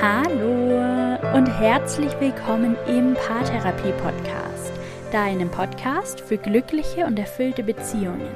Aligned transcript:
Hallo 0.00 1.18
und 1.34 1.46
herzlich 1.48 2.12
willkommen 2.20 2.76
im 2.86 3.14
Paartherapie 3.14 3.90
Podcast, 4.00 4.72
deinem 5.10 5.50
Podcast 5.50 6.20
für 6.20 6.38
glückliche 6.38 7.04
und 7.04 7.18
erfüllte 7.18 7.64
Beziehungen. 7.64 8.30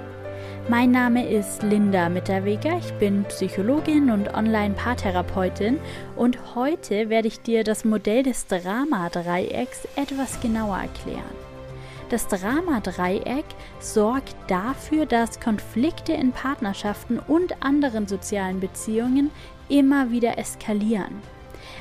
Mein 0.69 0.91
Name 0.91 1.29
ist 1.29 1.63
Linda 1.63 2.09
Mitterweger, 2.09 2.77
ich 2.79 2.93
bin 2.95 3.23
Psychologin 3.27 4.11
und 4.11 4.35
Online-Paartherapeutin 4.35 5.79
und 6.17 6.57
heute 6.57 7.09
werde 7.09 7.29
ich 7.29 7.43
dir 7.43 7.63
das 7.63 7.85
Modell 7.85 8.25
des 8.25 8.49
Drama-Dreiecks 8.49 9.87
etwas 9.95 10.41
genauer 10.41 10.79
erklären. 10.79 11.23
Das 12.09 12.27
Drama-Dreieck 12.27 13.45
sorgt 13.79 14.35
dafür, 14.49 15.07
dass 15.07 15.39
Konflikte 15.39 16.13
in 16.13 16.33
Partnerschaften 16.33 17.21
und 17.21 17.63
anderen 17.63 18.09
sozialen 18.09 18.59
Beziehungen 18.59 19.31
immer 19.69 20.11
wieder 20.11 20.39
eskalieren. 20.39 21.23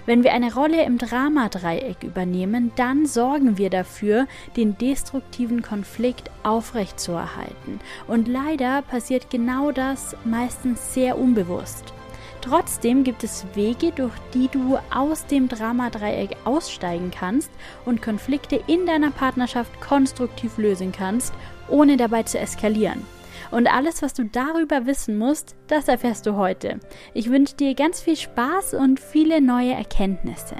Wenn 0.05 0.23
wir 0.23 0.33
eine 0.33 0.53
Rolle 0.53 0.83
im 0.83 0.97
Dramadreieck 0.97 2.03
übernehmen, 2.03 2.71
dann 2.75 3.05
sorgen 3.05 3.57
wir 3.57 3.69
dafür, 3.69 4.27
den 4.57 4.77
destruktiven 4.77 5.61
Konflikt 5.61 6.31
aufrechtzuerhalten. 6.43 7.79
Und 8.07 8.27
leider 8.27 8.81
passiert 8.81 9.29
genau 9.29 9.71
das 9.71 10.15
meistens 10.25 10.93
sehr 10.93 11.19
unbewusst. 11.19 11.93
Trotzdem 12.41 13.03
gibt 13.03 13.23
es 13.23 13.45
Wege, 13.53 13.91
durch 13.91 14.13
die 14.33 14.47
du 14.47 14.79
aus 14.91 15.27
dem 15.27 15.47
Dramadreieck 15.47 16.35
aussteigen 16.43 17.11
kannst 17.11 17.51
und 17.85 18.01
Konflikte 18.01 18.59
in 18.65 18.87
deiner 18.87 19.11
Partnerschaft 19.11 19.79
konstruktiv 19.79 20.57
lösen 20.57 20.91
kannst, 20.91 21.33
ohne 21.69 21.97
dabei 21.97 22.23
zu 22.23 22.39
eskalieren. 22.39 23.05
Und 23.51 23.67
alles, 23.67 24.01
was 24.01 24.13
du 24.13 24.23
darüber 24.23 24.85
wissen 24.85 25.17
musst, 25.17 25.55
das 25.67 25.87
erfährst 25.87 26.25
du 26.25 26.35
heute. 26.35 26.79
Ich 27.13 27.29
wünsche 27.29 27.55
dir 27.55 27.75
ganz 27.75 28.01
viel 28.01 28.15
Spaß 28.15 28.73
und 28.75 28.99
viele 28.99 29.41
neue 29.41 29.73
Erkenntnisse. 29.73 30.55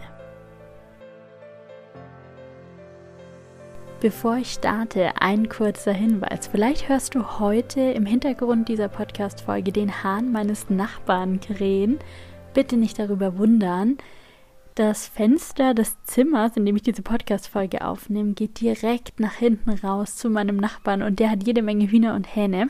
Bevor 4.02 4.38
ich 4.38 4.52
starte, 4.52 5.12
ein 5.22 5.48
kurzer 5.48 5.94
Hinweis. 5.94 6.48
Vielleicht 6.48 6.90
hörst 6.90 7.14
du 7.14 7.40
heute 7.40 7.80
im 7.80 8.08
Hintergrund 8.08 8.68
dieser 8.68 8.88
Podcast-Folge 8.88 9.72
den 9.72 10.04
Hahn 10.04 10.32
meines 10.32 10.70
Nachbarn 10.70 11.40
krähen. 11.40 12.00
Bitte 12.54 12.78
nicht 12.78 12.98
darüber 12.98 13.38
wundern. 13.38 13.98
Das 14.76 15.06
Fenster 15.06 15.74
des 15.74 16.02
Zimmers, 16.06 16.56
in 16.56 16.66
dem 16.66 16.78
ich 16.78 16.82
diese 16.82 17.02
Podcast-Folge 17.02 17.86
aufnehme, 17.86 18.32
geht 18.32 18.62
direkt 18.62 19.20
nach 19.20 19.34
hinten 19.34 19.72
raus 19.72 20.16
zu 20.16 20.30
meinem 20.30 20.56
Nachbarn 20.56 21.02
und 21.02 21.20
der 21.20 21.30
hat 21.30 21.46
jede 21.46 21.62
Menge 21.62 21.92
Hühner 21.92 22.16
und 22.16 22.34
Hähne. 22.34 22.70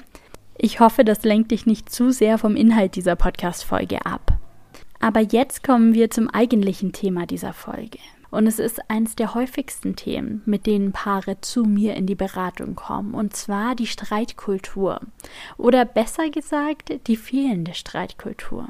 Ich 0.57 0.79
hoffe, 0.79 1.05
das 1.05 1.23
lenkt 1.23 1.51
dich 1.51 1.67
nicht 1.67 1.91
zu 1.91 2.11
sehr 2.11 2.39
vom 2.39 2.55
Inhalt 2.55 2.95
dieser 2.95 3.15
Podcast-Folge 3.15 4.03
ab. 4.03 4.39
Aber 4.99 5.19
jetzt 5.19 5.63
kommen 5.63 5.93
wir 5.93 6.09
zum 6.09 6.27
eigentlichen 6.27 6.91
Thema 6.91 7.27
dieser 7.27 7.53
Folge. 7.53 7.99
Und 8.31 8.47
es 8.47 8.57
ist 8.57 8.89
eines 8.89 9.15
der 9.15 9.35
häufigsten 9.35 9.95
Themen, 9.95 10.41
mit 10.45 10.65
denen 10.65 10.93
Paare 10.93 11.39
zu 11.41 11.65
mir 11.65 11.93
in 11.95 12.07
die 12.07 12.15
Beratung 12.15 12.75
kommen, 12.75 13.13
und 13.13 13.35
zwar 13.35 13.75
die 13.75 13.87
Streitkultur. 13.87 15.01
Oder 15.57 15.85
besser 15.85 16.31
gesagt, 16.31 17.07
die 17.07 17.17
fehlende 17.17 17.75
Streitkultur. 17.75 18.69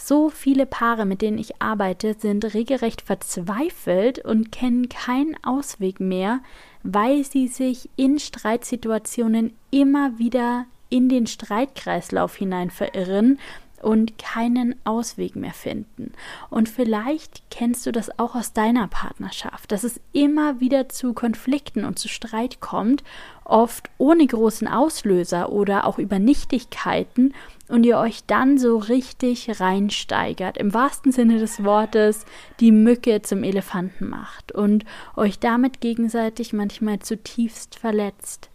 So 0.00 0.30
viele 0.30 0.64
Paare, 0.64 1.04
mit 1.04 1.22
denen 1.22 1.38
ich 1.38 1.60
arbeite, 1.60 2.14
sind 2.18 2.54
regelrecht 2.54 3.02
verzweifelt 3.02 4.24
und 4.24 4.52
kennen 4.52 4.88
keinen 4.88 5.36
Ausweg 5.42 5.98
mehr, 5.98 6.40
weil 6.84 7.24
sie 7.24 7.48
sich 7.48 7.90
in 7.96 8.18
Streitsituationen 8.18 9.52
immer 9.70 10.18
wieder 10.18 10.66
in 10.88 11.08
den 11.08 11.26
Streitkreislauf 11.26 12.36
hinein 12.36 12.70
verirren 12.70 13.38
und 13.82 14.18
keinen 14.18 14.74
Ausweg 14.84 15.36
mehr 15.36 15.52
finden. 15.52 16.12
Und 16.50 16.68
vielleicht 16.68 17.42
kennst 17.50 17.86
du 17.86 17.92
das 17.92 18.18
auch 18.18 18.34
aus 18.34 18.52
deiner 18.52 18.88
Partnerschaft, 18.88 19.72
dass 19.72 19.84
es 19.84 20.00
immer 20.12 20.60
wieder 20.60 20.88
zu 20.88 21.12
Konflikten 21.12 21.84
und 21.84 21.98
zu 21.98 22.08
Streit 22.08 22.60
kommt, 22.60 23.04
oft 23.44 23.90
ohne 23.98 24.26
großen 24.26 24.68
Auslöser 24.68 25.50
oder 25.50 25.86
auch 25.86 25.98
über 25.98 26.18
Nichtigkeiten 26.18 27.34
und 27.68 27.84
ihr 27.84 27.98
euch 27.98 28.24
dann 28.26 28.58
so 28.58 28.76
richtig 28.76 29.60
reinsteigert, 29.60 30.58
im 30.58 30.74
wahrsten 30.74 31.12
Sinne 31.12 31.38
des 31.38 31.64
Wortes 31.64 32.26
die 32.60 32.72
Mücke 32.72 33.22
zum 33.22 33.42
Elefanten 33.42 34.08
macht 34.08 34.52
und 34.52 34.84
euch 35.16 35.38
damit 35.38 35.80
gegenseitig 35.80 36.52
manchmal 36.52 36.98
zutiefst 36.98 37.78
verletzt. 37.78 38.50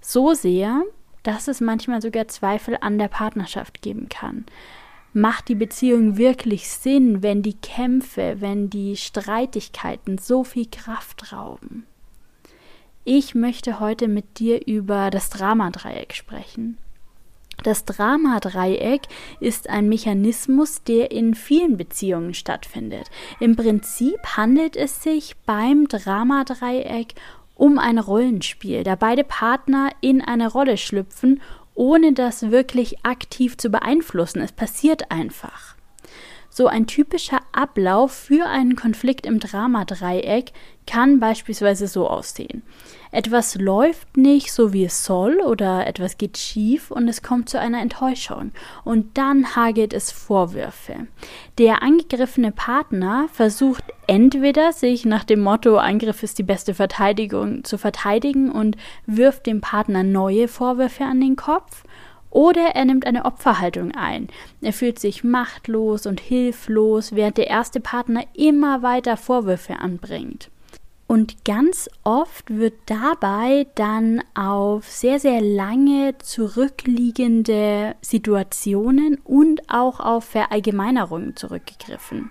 So 0.00 0.34
sehr, 0.34 0.82
dass 1.22 1.48
es 1.48 1.60
manchmal 1.60 2.02
sogar 2.02 2.28
Zweifel 2.28 2.78
an 2.80 2.98
der 2.98 3.08
Partnerschaft 3.08 3.82
geben 3.82 4.08
kann. 4.08 4.44
Macht 5.14 5.48
die 5.48 5.54
Beziehung 5.54 6.16
wirklich 6.16 6.68
Sinn, 6.68 7.22
wenn 7.22 7.42
die 7.42 7.56
Kämpfe, 7.56 8.36
wenn 8.38 8.70
die 8.70 8.96
Streitigkeiten 8.96 10.16
so 10.18 10.42
viel 10.42 10.66
Kraft 10.70 11.32
rauben? 11.32 11.86
Ich 13.04 13.34
möchte 13.34 13.78
heute 13.80 14.08
mit 14.08 14.38
dir 14.38 14.66
über 14.66 15.10
das 15.10 15.28
Dramadreieck 15.28 16.14
sprechen. 16.14 16.78
Das 17.62 17.84
Dramadreieck 17.84 19.02
ist 19.38 19.68
ein 19.68 19.88
Mechanismus, 19.88 20.82
der 20.82 21.10
in 21.10 21.34
vielen 21.34 21.76
Beziehungen 21.76 22.34
stattfindet. 22.34 23.10
Im 23.38 23.54
Prinzip 23.54 24.18
handelt 24.36 24.76
es 24.76 25.02
sich 25.02 25.36
beim 25.46 25.86
Dramadreieck 25.88 27.14
um 27.62 27.78
ein 27.78 28.00
Rollenspiel, 28.00 28.82
da 28.82 28.96
beide 28.96 29.22
Partner 29.22 29.90
in 30.00 30.20
eine 30.20 30.50
Rolle 30.50 30.76
schlüpfen, 30.76 31.40
ohne 31.74 32.12
das 32.12 32.50
wirklich 32.50 33.04
aktiv 33.04 33.56
zu 33.56 33.70
beeinflussen. 33.70 34.42
Es 34.42 34.50
passiert 34.50 35.12
einfach. 35.12 35.76
So 36.54 36.66
ein 36.66 36.86
typischer 36.86 37.40
Ablauf 37.52 38.12
für 38.12 38.44
einen 38.44 38.76
Konflikt 38.76 39.24
im 39.24 39.40
Dramadreieck 39.40 40.52
kann 40.86 41.18
beispielsweise 41.18 41.88
so 41.88 42.06
aussehen. 42.06 42.62
Etwas 43.10 43.54
läuft 43.54 44.18
nicht 44.18 44.52
so 44.52 44.74
wie 44.74 44.84
es 44.84 45.02
soll 45.02 45.40
oder 45.40 45.86
etwas 45.86 46.18
geht 46.18 46.36
schief 46.36 46.90
und 46.90 47.08
es 47.08 47.22
kommt 47.22 47.48
zu 47.48 47.58
einer 47.58 47.80
Enttäuschung 47.80 48.52
und 48.84 49.16
dann 49.16 49.56
hagelt 49.56 49.94
es 49.94 50.10
Vorwürfe. 50.10 51.06
Der 51.56 51.82
angegriffene 51.82 52.52
Partner 52.52 53.28
versucht 53.32 53.84
entweder 54.06 54.74
sich 54.74 55.06
nach 55.06 55.24
dem 55.24 55.40
Motto 55.40 55.78
Angriff 55.78 56.22
ist 56.22 56.38
die 56.38 56.42
beste 56.42 56.74
Verteidigung 56.74 57.64
zu 57.64 57.78
verteidigen 57.78 58.52
und 58.52 58.76
wirft 59.06 59.46
dem 59.46 59.62
Partner 59.62 60.02
neue 60.02 60.48
Vorwürfe 60.48 61.04
an 61.04 61.18
den 61.22 61.36
Kopf 61.36 61.84
oder 62.32 62.74
er 62.74 62.84
nimmt 62.84 63.06
eine 63.06 63.24
Opferhaltung 63.24 63.92
ein. 63.92 64.28
Er 64.60 64.72
fühlt 64.72 64.98
sich 64.98 65.22
machtlos 65.22 66.06
und 66.06 66.20
hilflos, 66.20 67.14
während 67.14 67.36
der 67.36 67.48
erste 67.48 67.80
Partner 67.80 68.24
immer 68.34 68.82
weiter 68.82 69.16
Vorwürfe 69.16 69.76
anbringt. 69.76 70.50
Und 71.12 71.44
ganz 71.44 71.90
oft 72.04 72.56
wird 72.56 72.72
dabei 72.86 73.66
dann 73.74 74.22
auf 74.34 74.88
sehr, 74.88 75.20
sehr 75.20 75.42
lange 75.42 76.16
zurückliegende 76.16 77.96
Situationen 78.00 79.20
und 79.22 79.60
auch 79.68 80.00
auf 80.00 80.24
Verallgemeinerungen 80.24 81.36
zurückgegriffen. 81.36 82.30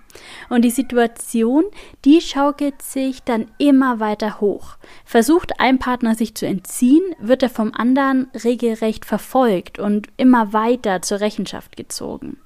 Und 0.50 0.66
die 0.66 0.72
Situation, 0.72 1.66
die 2.06 2.22
schaukelt 2.22 2.82
sich 2.82 3.22
dann 3.22 3.52
immer 3.60 4.00
weiter 4.00 4.42
hoch. 4.42 4.78
Versucht 5.06 5.60
ein 5.60 5.78
Partner 5.78 6.16
sich 6.16 6.34
zu 6.34 6.48
entziehen, 6.48 7.04
wird 7.20 7.44
er 7.44 7.50
vom 7.52 7.76
anderen 7.76 8.32
regelrecht 8.44 9.06
verfolgt 9.06 9.78
und 9.78 10.08
immer 10.18 10.54
weiter 10.54 11.04
zur 11.04 11.20
Rechenschaft 11.20 11.78
gezogen. 11.78 12.38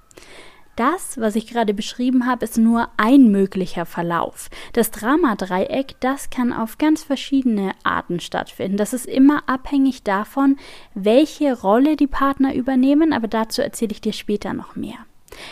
Das, 0.75 1.17
was 1.19 1.35
ich 1.35 1.47
gerade 1.47 1.73
beschrieben 1.73 2.25
habe, 2.25 2.43
ist 2.43 2.57
nur 2.57 2.89
ein 2.97 3.31
möglicher 3.31 3.85
Verlauf. 3.85 4.49
Das 4.73 4.91
Dramadreieck, 4.91 5.95
das 6.01 6.29
kann 6.29 6.51
auf 6.51 6.77
ganz 6.77 7.03
verschiedene 7.03 7.71
Arten 7.83 8.19
stattfinden. 8.19 8.75
Das 8.75 8.93
ist 8.93 9.05
immer 9.05 9.43
abhängig 9.47 10.03
davon, 10.03 10.57
welche 10.93 11.59
Rolle 11.59 11.95
die 11.95 12.07
Partner 12.07 12.53
übernehmen, 12.53 13.13
aber 13.13 13.27
dazu 13.27 13.61
erzähle 13.61 13.93
ich 13.93 14.01
dir 14.01 14.13
später 14.13 14.53
noch 14.53 14.75
mehr. 14.75 14.97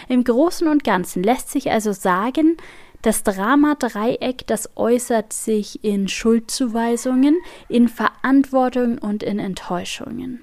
Im 0.09 0.23
Großen 0.23 0.67
und 0.67 0.83
Ganzen 0.83 1.23
lässt 1.23 1.49
sich 1.49 1.71
also 1.71 1.93
sagen, 1.93 2.57
das 3.01 3.23
Dramadreieck, 3.23 4.47
das 4.47 4.77
äußert 4.77 5.33
sich 5.33 5.83
in 5.83 6.07
Schuldzuweisungen, 6.07 7.35
in 7.67 7.89
Verantwortung 7.89 8.97
und 8.97 9.23
in 9.23 9.39
Enttäuschungen. 9.39 10.42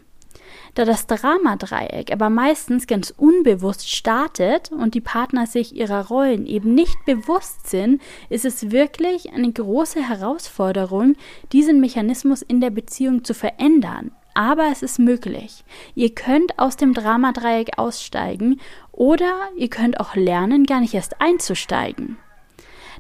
Da 0.75 0.85
das 0.85 1.07
Dramadreieck 1.07 2.13
aber 2.13 2.31
meistens 2.31 2.87
ganz 2.87 3.13
unbewusst 3.17 3.91
startet 3.91 4.71
und 4.71 4.95
die 4.95 5.01
Partner 5.01 5.47
sich 5.47 5.75
ihrer 5.75 6.07
Rollen 6.07 6.47
eben 6.47 6.75
nicht 6.75 6.97
bewusst 7.05 7.69
sind, 7.69 8.01
ist 8.29 8.45
es 8.45 8.71
wirklich 8.71 9.33
eine 9.33 9.53
große 9.53 10.01
Herausforderung, 10.07 11.17
diesen 11.53 11.81
Mechanismus 11.81 12.43
in 12.43 12.61
der 12.61 12.71
Beziehung 12.71 13.25
zu 13.25 13.35
verändern. 13.35 14.13
Aber 14.35 14.69
es 14.71 14.83
ist 14.83 14.99
möglich. 14.99 15.65
Ihr 15.95 16.15
könnt 16.15 16.59
aus 16.59 16.77
dem 16.77 16.95
Dramadreieck 16.95 17.79
aussteigen 17.79 18.61
oder 18.93 19.33
ihr 19.57 19.69
könnt 19.69 19.99
auch 19.99 20.15
lernen, 20.15 20.65
gar 20.65 20.81
nicht 20.81 20.95
erst 20.95 21.21
einzusteigen. 21.21 22.17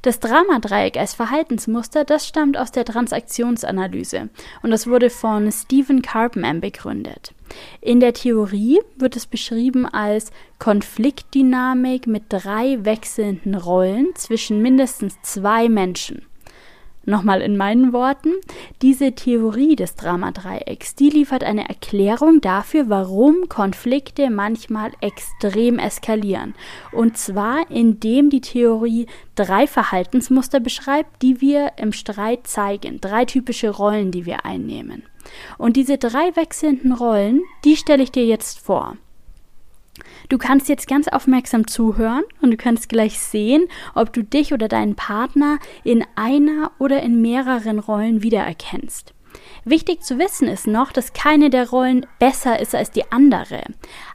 Das 0.02 0.19
Dramadreieck 0.19 0.97
als 0.97 1.12
Verhaltensmuster, 1.12 2.05
das 2.05 2.26
stammt 2.26 2.56
aus 2.56 2.73
der 2.73 2.87
Transaktionsanalyse 2.87 4.31
und 4.62 4.70
das 4.70 4.87
wurde 4.87 5.11
von 5.11 5.52
Stephen 5.52 6.00
Karpman 6.00 6.62
begründet. 6.62 7.35
In 7.82 8.00
der 8.00 8.14
Theorie 8.14 8.81
wird 8.97 9.17
es 9.17 9.26
beschrieben 9.26 9.85
als 9.85 10.31
Konfliktdynamik 10.58 12.06
mit 12.06 12.25
drei 12.31 12.82
wechselnden 12.82 13.55
Rollen 13.55 14.08
zwischen 14.14 14.62
mindestens 14.62 15.20
zwei 15.23 15.69
Menschen. 15.69 16.23
Nochmal 17.06 17.41
in 17.41 17.56
meinen 17.56 17.93
Worten, 17.94 18.35
diese 18.82 19.12
Theorie 19.12 19.75
des 19.75 19.94
Dramadreiecks, 19.94 20.94
die 20.94 21.08
liefert 21.08 21.43
eine 21.43 21.69
Erklärung 21.69 22.43
dafür, 22.43 22.91
warum 22.91 23.49
Konflikte 23.49 24.29
manchmal 24.29 24.93
extrem 25.00 25.79
eskalieren. 25.79 26.55
Und 26.93 27.17
zwar, 27.17 27.70
indem 27.70 28.29
die 28.29 28.43
Theorie 28.43 29.06
drei 29.35 29.67
Verhaltensmuster 29.67 30.61
beschreibt, 30.61 31.23
die 31.23 31.41
wir 31.41 31.73
im 31.79 31.93
Streit 31.93 32.47
zeigen, 32.47 33.00
drei 33.00 33.25
typische 33.25 33.70
Rollen, 33.70 34.11
die 34.11 34.26
wir 34.26 34.44
einnehmen. 34.44 35.02
Und 35.56 35.76
diese 35.76 35.97
drei 35.97 36.37
wechselnden 36.37 36.93
Rollen, 36.93 37.41
die 37.64 37.76
stelle 37.76 38.02
ich 38.02 38.12
dir 38.12 38.26
jetzt 38.26 38.58
vor. 38.58 38.97
Du 40.29 40.38
kannst 40.38 40.69
jetzt 40.69 40.88
ganz 40.88 41.08
aufmerksam 41.08 41.67
zuhören 41.67 42.25
und 42.41 42.50
du 42.50 42.56
kannst 42.56 42.88
gleich 42.88 43.19
sehen, 43.19 43.67
ob 43.94 44.12
du 44.12 44.23
dich 44.23 44.52
oder 44.52 44.69
deinen 44.69 44.97
Partner 44.97 45.58
in 45.85 46.05
einer 46.17 46.73
oder 46.79 47.02
in 47.02 47.20
mehreren 47.20 47.79
Rollen 47.79 48.23
wiedererkennst. 48.23 49.14
Wichtig 49.64 50.02
zu 50.02 50.19
wissen 50.19 50.49
ist 50.49 50.67
noch, 50.67 50.93
dass 50.93 51.12
keine 51.12 51.50
der 51.50 51.70
Rollen 51.70 52.06
besser 52.19 52.61
ist 52.61 52.75
als 52.75 52.91
die 52.91 53.11
andere. 53.12 53.62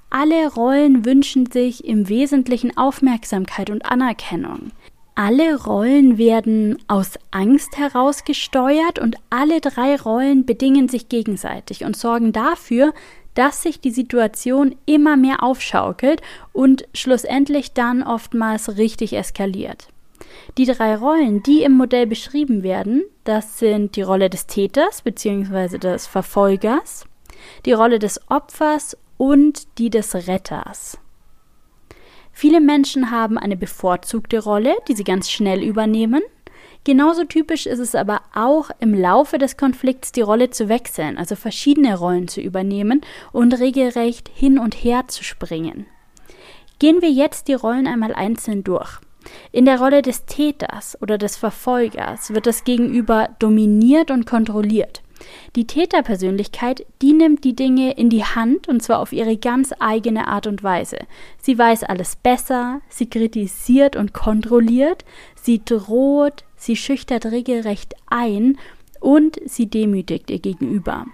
Alle 0.09 0.53
Rollen 0.53 1.05
wünschen 1.05 1.51
sich 1.51 1.85
im 1.85 2.09
Wesentlichen 2.09 2.77
Aufmerksamkeit 2.77 3.69
und 3.69 3.85
Anerkennung. 3.85 4.71
Alle 5.17 5.63
Rollen 5.63 6.17
werden 6.17 6.77
aus 6.87 7.17
Angst 7.31 7.77
heraus 7.77 8.25
gesteuert 8.25 8.99
und 8.99 9.15
alle 9.29 9.61
drei 9.61 9.95
Rollen 9.95 10.45
bedingen 10.45 10.89
sich 10.89 11.07
gegenseitig 11.07 11.85
und 11.85 11.95
sorgen 11.95 12.33
dafür, 12.33 12.93
dass 13.35 13.61
sich 13.61 13.79
die 13.79 13.91
Situation 13.91 14.75
immer 14.85 15.15
mehr 15.15 15.43
aufschaukelt 15.43 16.21
und 16.51 16.87
schlussendlich 16.93 17.73
dann 17.73 18.01
oftmals 18.03 18.77
richtig 18.77 19.13
eskaliert. 19.13 19.89
Die 20.57 20.65
drei 20.65 20.95
Rollen, 20.95 21.43
die 21.43 21.63
im 21.63 21.73
Modell 21.73 22.07
beschrieben 22.07 22.63
werden, 22.63 23.03
das 23.23 23.59
sind 23.59 23.95
die 23.95 24.01
Rolle 24.01 24.29
des 24.29 24.47
Täters 24.47 25.01
bzw. 25.01 25.77
des 25.77 26.07
Verfolgers, 26.07 27.05
die 27.65 27.73
Rolle 27.73 27.99
des 27.99 28.19
Opfers 28.29 28.97
und 29.17 29.67
die 29.77 29.89
des 29.89 30.15
Retters. 30.27 30.97
Viele 32.31 32.59
Menschen 32.59 33.11
haben 33.11 33.37
eine 33.37 33.55
bevorzugte 33.55 34.43
Rolle, 34.43 34.75
die 34.87 34.93
sie 34.93 35.05
ganz 35.05 35.29
schnell 35.29 35.63
übernehmen, 35.63 36.21
Genauso 36.85 37.23
typisch 37.23 37.65
ist 37.65 37.79
es 37.79 37.95
aber 37.95 38.21
auch 38.35 38.69
im 38.79 38.93
Laufe 38.93 39.39
des 39.39 39.57
Konflikts 39.57 40.11
die 40.11 40.21
Rolle 40.21 40.51
zu 40.51 40.69
wechseln, 40.69 41.17
also 41.17 41.35
verschiedene 41.35 41.97
Rollen 41.97 42.27
zu 42.27 42.41
übernehmen 42.41 43.01
und 43.31 43.59
regelrecht 43.59 44.29
hin 44.31 44.59
und 44.59 44.75
her 44.75 45.07
zu 45.07 45.23
springen. 45.23 45.87
Gehen 46.77 47.01
wir 47.01 47.09
jetzt 47.09 47.47
die 47.47 47.55
Rollen 47.55 47.87
einmal 47.87 48.13
einzeln 48.13 48.63
durch. 48.63 48.99
In 49.51 49.65
der 49.65 49.79
Rolle 49.79 50.03
des 50.03 50.25
Täters 50.27 50.95
oder 51.01 51.17
des 51.17 51.37
Verfolgers 51.37 52.31
wird 52.35 52.45
das 52.45 52.63
Gegenüber 52.63 53.29
dominiert 53.39 54.11
und 54.11 54.27
kontrolliert. 54.27 55.01
Die 55.55 55.65
Täterpersönlichkeit, 55.65 56.85
die 57.01 57.13
nimmt 57.13 57.43
die 57.43 57.55
Dinge 57.55 57.93
in 57.93 58.09
die 58.09 58.25
Hand 58.25 58.67
und 58.67 58.83
zwar 58.83 58.99
auf 58.99 59.11
ihre 59.11 59.37
ganz 59.37 59.73
eigene 59.79 60.27
Art 60.27 60.45
und 60.45 60.61
Weise. 60.61 60.97
Sie 61.41 61.57
weiß 61.57 61.83
alles 61.83 62.15
besser, 62.15 62.81
sie 62.89 63.09
kritisiert 63.09 63.95
und 63.95 64.13
kontrolliert, 64.13 65.05
sie 65.41 65.63
droht, 65.63 66.43
sie 66.65 66.75
schüchtert 66.75 67.25
regelrecht 67.27 67.95
ein 68.07 68.57
und 68.99 69.39
sie 69.45 69.67
demütigt 69.67 70.29
ihr 70.29 70.39
Gegenüber. 70.39 71.05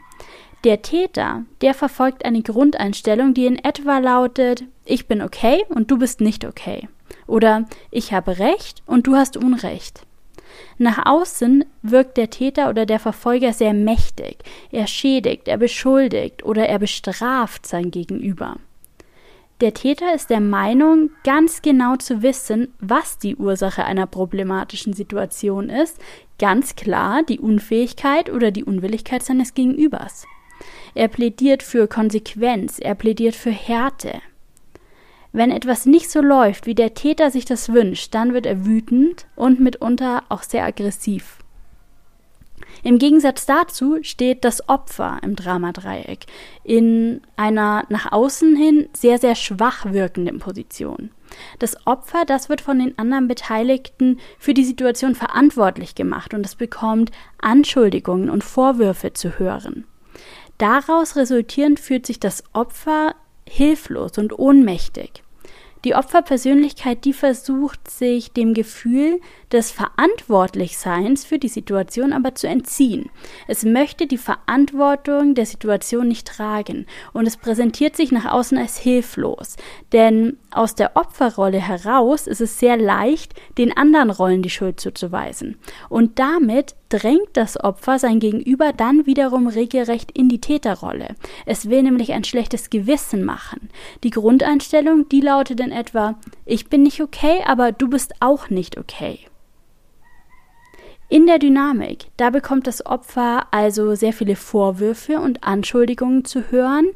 Der 0.64 0.82
Täter, 0.82 1.44
der 1.62 1.74
verfolgt 1.74 2.24
eine 2.24 2.44
Grundeinstellung, 2.44 3.34
die 3.34 3.48
in 3.48 3.58
etwa 3.58 3.98
lautet, 3.98 4.64
ich 4.86 5.08
bin 5.08 5.22
okay 5.22 5.64
und 5.70 5.90
du 5.90 5.98
bist 5.98 6.22
nicht 6.22 6.46
okay. 6.46 6.88
Oder 7.26 7.66
ich 7.90 8.14
habe 8.14 8.38
Recht 8.38 8.84
und 8.86 9.08
du 9.08 9.16
hast 9.16 9.38
Unrecht. 9.38 10.06
Nach 10.78 11.06
außen 11.06 11.66
wirkt 11.82 12.18
der 12.18 12.30
Täter 12.30 12.70
oder 12.70 12.86
der 12.86 13.00
Verfolger 13.00 13.54
sehr 13.54 13.74
mächtig. 13.74 14.38
Er 14.72 14.88
schädigt, 14.88 15.48
er 15.48 15.58
beschuldigt 15.58 16.44
oder 16.44 16.68
er 16.68 16.80
bestraft 16.80 17.66
sein 17.66 17.90
Gegenüber. 17.90 18.58
Der 19.62 19.76
Täter 19.76 20.16
ist 20.16 20.32
der 20.32 20.40
Meinung, 20.40 21.12
ganz 21.24 21.62
genau 21.62 21.96
zu 21.96 22.24
wissen, 22.24 22.74
was 22.80 23.20
die 23.20 23.36
Ursache 23.36 23.86
einer 23.86 24.08
problematischen 24.08 24.94
Situation 24.94 25.70
ist, 25.70 26.00
ganz 26.40 26.76
klar 26.76 27.22
die 27.22 27.40
Unfähigkeit 27.40 28.32
oder 28.32 28.50
die 28.50 28.64
Unwilligkeit 28.64 29.22
seines 29.22 29.54
Gegenübers. 29.54 30.26
Er 30.96 31.10
plädiert 31.10 31.62
für 31.62 31.88
Konsequenz, 31.88 32.80
er 32.80 32.96
plädiert 32.96 33.36
für 33.36 33.52
Härte. 33.52 34.22
Wenn 35.32 35.52
etwas 35.52 35.86
nicht 35.86 36.10
so 36.10 36.22
läuft, 36.22 36.66
wie 36.66 36.76
der 36.76 36.96
Täter 36.96 37.30
sich 37.30 37.46
das 37.46 37.72
wünscht, 37.72 38.16
dann 38.16 38.34
wird 38.34 38.48
er 38.48 38.66
wütend 38.66 39.28
und 39.36 39.60
mitunter 39.60 40.24
auch 40.30 40.42
sehr 40.42 40.66
aggressiv. 40.66 41.41
Im 42.84 42.98
Gegensatz 42.98 43.46
dazu 43.46 43.98
steht 44.02 44.44
das 44.44 44.68
Opfer 44.70 45.20
im 45.24 45.36
Dramadreieck 45.36 46.26
in 46.64 47.22
einer 47.36 47.86
nach 47.90 48.12
außen 48.12 48.56
hin 48.56 48.90
sehr, 48.94 49.18
sehr 49.18 49.36
schwach 49.36 49.92
wirkenden 49.92 50.40
Position. 50.40 51.12
Das 51.60 51.88
Opfer, 51.88 52.26
das 52.26 52.50
wird 52.50 52.62
von 52.62 52.80
den 52.80 52.98
anderen 52.98 53.28
Beteiligten 53.28 54.20
für 54.38 54.54
die 54.54 54.66
Situation 54.66 55.16
verantwortlich 55.16 55.96
gemacht 55.96 56.34
und 56.34 56.46
es 56.46 56.56
bekommt 56.56 57.12
Anschuldigungen 57.42 58.30
und 58.30 58.44
Vorwürfe 58.44 59.14
zu 59.14 59.40
hören. 59.40 59.86
Daraus 60.58 61.16
resultierend 61.16 61.80
fühlt 61.80 62.06
sich 62.06 62.20
das 62.20 62.44
Opfer 62.54 63.16
hilflos 63.48 64.18
und 64.18 64.38
ohnmächtig. 64.38 65.24
Die 65.84 65.96
Opferpersönlichkeit, 65.96 67.06
die 67.06 67.14
versucht 67.14 67.90
sich 67.90 68.32
dem 68.32 68.54
Gefühl 68.54 69.20
des 69.52 69.72
Verantwortlichseins 69.72 71.26
für 71.26 71.40
die 71.40 71.48
Situation 71.48 72.14
aber 72.14 72.36
zu 72.36 72.48
entziehen. 72.48 73.10
Es 73.48 73.64
möchte 73.64 74.06
die 74.06 74.20
Verantwortung 74.20 75.34
der 75.34 75.48
Situation 75.48 76.08
nicht 76.08 76.28
tragen 76.28 76.86
und 77.14 77.26
es 77.26 77.36
präsentiert 77.36 77.96
sich 77.96 78.12
nach 78.12 78.32
außen 78.32 78.60
als 78.60 78.78
hilflos. 78.78 79.56
Denn 79.92 80.38
aus 80.52 80.76
der 80.76 80.96
Opferrolle 80.96 81.60
heraus 81.60 82.28
ist 82.28 82.42
es 82.42 82.60
sehr 82.60 82.78
leicht, 82.78 83.34
den 83.58 83.76
anderen 83.76 84.12
Rollen 84.12 84.44
die 84.44 84.50
Schuld 84.52 84.80
zuzuweisen. 84.80 85.58
Und 85.90 86.20
damit 86.20 86.76
drängt 86.92 87.30
das 87.34 87.60
Opfer 87.60 87.98
sein 87.98 88.20
Gegenüber 88.20 88.74
dann 88.74 89.06
wiederum 89.06 89.48
regelrecht 89.48 90.12
in 90.12 90.30
die 90.30 90.42
Täterrolle. 90.42 91.16
Es 91.46 91.70
will 91.70 91.84
nämlich 91.84 92.12
ein 92.12 92.24
schlechtes 92.24 92.70
Gewissen 92.70 93.24
machen. 93.24 93.70
Die 94.04 94.10
Grundeinstellung, 94.10 95.08
die 95.10 95.22
lautet 95.22 95.60
in 95.60 95.72
etwa, 95.72 96.16
ich 96.46 96.68
bin 96.68 96.84
nicht 96.84 97.02
okay, 97.02 97.42
aber 97.46 97.72
du 97.72 97.88
bist 97.88 98.14
auch 98.20 98.50
nicht 98.50 98.78
okay. 98.78 99.20
In 101.08 101.28
der 101.28 101.40
Dynamik, 101.40 102.06
da 102.16 102.30
bekommt 102.30 102.68
das 102.68 102.86
Opfer 102.86 103.48
also 103.52 103.96
sehr 103.96 104.14
viele 104.14 104.36
Vorwürfe 104.36 105.20
und 105.20 105.44
Anschuldigungen 105.44 106.24
zu 106.24 106.52
hören 106.52 106.88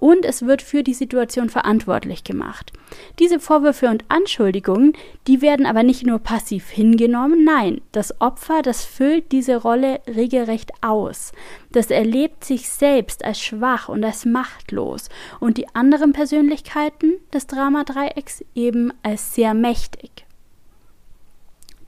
und 0.00 0.24
es 0.24 0.46
wird 0.46 0.62
für 0.62 0.82
die 0.82 0.94
Situation 0.94 1.50
verantwortlich 1.50 2.24
gemacht. 2.24 2.72
Diese 3.18 3.38
Vorwürfe 3.38 3.88
und 3.88 4.04
Anschuldigungen, 4.08 4.94
die 5.26 5.42
werden 5.42 5.66
aber 5.66 5.82
nicht 5.82 6.04
nur 6.04 6.18
passiv 6.18 6.70
hingenommen, 6.70 7.44
nein, 7.44 7.82
das 7.92 8.20
Opfer, 8.20 8.62
das 8.62 8.84
füllt 8.84 9.30
diese 9.30 9.56
Rolle 9.56 10.00
regelrecht 10.08 10.72
aus. 10.80 11.32
Das 11.70 11.90
erlebt 11.90 12.44
sich 12.44 12.68
selbst 12.68 13.24
als 13.24 13.40
schwach 13.40 13.88
und 13.88 14.02
als 14.02 14.24
machtlos 14.24 15.10
und 15.38 15.58
die 15.58 15.72
anderen 15.74 16.12
Persönlichkeiten 16.12 17.14
des 17.32 17.46
Dramadreiecks 17.46 18.42
eben 18.54 18.92
als 19.02 19.34
sehr 19.34 19.54
mächtig. 19.54 20.24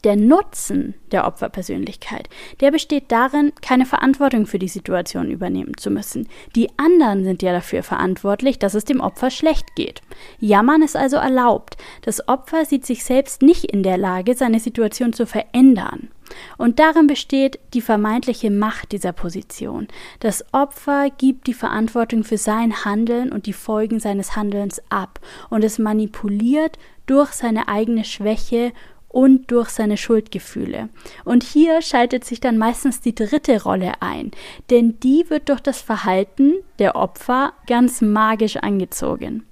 Der 0.04 0.16
Nutzen 0.16 0.94
der 1.12 1.26
Opferpersönlichkeit, 1.26 2.28
der 2.60 2.72
besteht 2.72 3.12
darin, 3.12 3.52
keine 3.62 3.86
Verantwortung 3.86 4.46
für 4.46 4.58
die 4.58 4.68
Situation 4.68 5.30
übernehmen 5.30 5.76
zu 5.76 5.90
müssen. 5.90 6.28
Die 6.56 6.68
anderen 6.76 7.22
sind 7.22 7.40
ja 7.42 7.52
dafür 7.52 7.84
verantwortlich, 7.84 8.58
dass 8.58 8.74
es 8.74 8.84
dem 8.84 9.00
Opfer 9.00 9.30
schlecht 9.30 9.76
geht. 9.76 10.02
Jammern 10.40 10.82
ist 10.82 10.96
also 10.96 11.16
erlaubt. 11.16 11.76
Das 12.02 12.26
Opfer 12.28 12.64
sieht 12.64 12.84
sich 12.84 13.04
selbst 13.04 13.42
nicht 13.42 13.66
in 13.66 13.84
der 13.84 13.96
Lage, 13.96 14.34
seine 14.34 14.58
Situation 14.58 15.12
zu 15.12 15.24
verändern. 15.24 16.08
Und 16.56 16.78
darin 16.78 17.06
besteht 17.06 17.58
die 17.74 17.80
vermeintliche 17.80 18.50
Macht 18.50 18.92
dieser 18.92 19.12
Position. 19.12 19.88
Das 20.20 20.44
Opfer 20.52 21.10
gibt 21.10 21.46
die 21.46 21.54
Verantwortung 21.54 22.24
für 22.24 22.38
sein 22.38 22.84
Handeln 22.84 23.30
und 23.30 23.46
die 23.46 23.52
Folgen 23.52 24.00
seines 24.00 24.34
Handelns 24.34 24.82
ab 24.88 25.20
und 25.50 25.62
es 25.62 25.78
manipuliert 25.78 26.78
durch 27.06 27.32
seine 27.32 27.68
eigene 27.68 28.04
Schwäche 28.04 28.72
und 29.12 29.50
durch 29.50 29.68
seine 29.68 29.96
Schuldgefühle. 29.96 30.88
Und 31.24 31.44
hier 31.44 31.82
schaltet 31.82 32.24
sich 32.24 32.40
dann 32.40 32.58
meistens 32.58 33.00
die 33.00 33.14
dritte 33.14 33.62
Rolle 33.62 33.92
ein, 34.00 34.32
denn 34.70 34.98
die 35.00 35.26
wird 35.28 35.48
durch 35.48 35.60
das 35.60 35.80
Verhalten 35.80 36.54
der 36.78 36.96
Opfer 36.96 37.52
ganz 37.66 38.00
magisch 38.00 38.56
angezogen. 38.56 39.44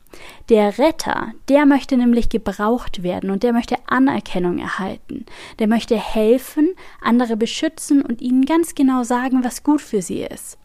Der 0.49 0.79
Retter, 0.79 1.33
der 1.49 1.67
möchte 1.67 1.97
nämlich 1.97 2.29
gebraucht 2.29 3.03
werden 3.05 3.31
und 3.31 3.43
der 3.45 3.53
möchte 3.53 3.77
Anerkennung 3.87 4.59
erhalten. 4.59 5.25
Der 5.61 5.69
möchte 5.69 5.97
helfen, 5.97 6.75
andere 7.01 7.37
beschützen 7.37 8.03
und 8.03 8.21
ihnen 8.21 8.45
ganz 8.45 8.75
genau 8.75 9.05
sagen, 9.05 9.45
was 9.45 9.63
gut 9.63 9.81
für 9.81 10.03
sie 10.03 10.23
ist. 10.23 10.60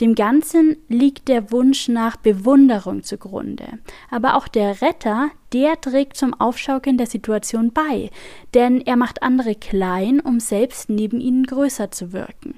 Dem 0.00 0.14
Ganzen 0.14 0.76
liegt 0.88 1.28
der 1.28 1.52
Wunsch 1.52 1.88
nach 1.88 2.16
Bewunderung 2.16 3.04
zugrunde. 3.04 3.78
Aber 4.10 4.36
auch 4.36 4.48
der 4.48 4.82
Retter, 4.82 5.30
der 5.52 5.80
trägt 5.80 6.16
zum 6.16 6.34
Aufschaukeln 6.34 6.98
der 6.98 7.06
Situation 7.06 7.72
bei, 7.72 8.10
denn 8.54 8.80
er 8.80 8.96
macht 8.96 9.22
andere 9.22 9.54
klein, 9.54 10.20
um 10.20 10.40
selbst 10.40 10.90
neben 10.90 11.20
ihnen 11.20 11.44
größer 11.44 11.92
zu 11.92 12.12
wirken. 12.12 12.56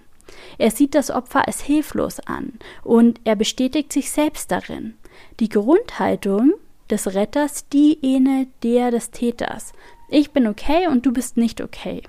Er 0.59 0.71
sieht 0.71 0.95
das 0.95 1.11
Opfer 1.11 1.47
als 1.47 1.61
hilflos 1.61 2.21
an 2.21 2.55
und 2.83 3.21
er 3.25 3.37
bestätigt 3.37 3.93
sich 3.93 4.11
selbst 4.11 4.50
darin. 4.50 4.95
Die 5.38 5.49
Grundhaltung 5.49 6.55
des 6.90 7.14
Retters, 7.14 7.69
die 7.69 7.99
ähnelt 8.02 8.49
der 8.62 8.90
des 8.90 9.11
Täters. 9.11 9.73
Ich 10.09 10.31
bin 10.31 10.47
okay 10.47 10.87
und 10.88 11.05
du 11.05 11.12
bist 11.12 11.37
nicht 11.37 11.61
okay. 11.61 12.02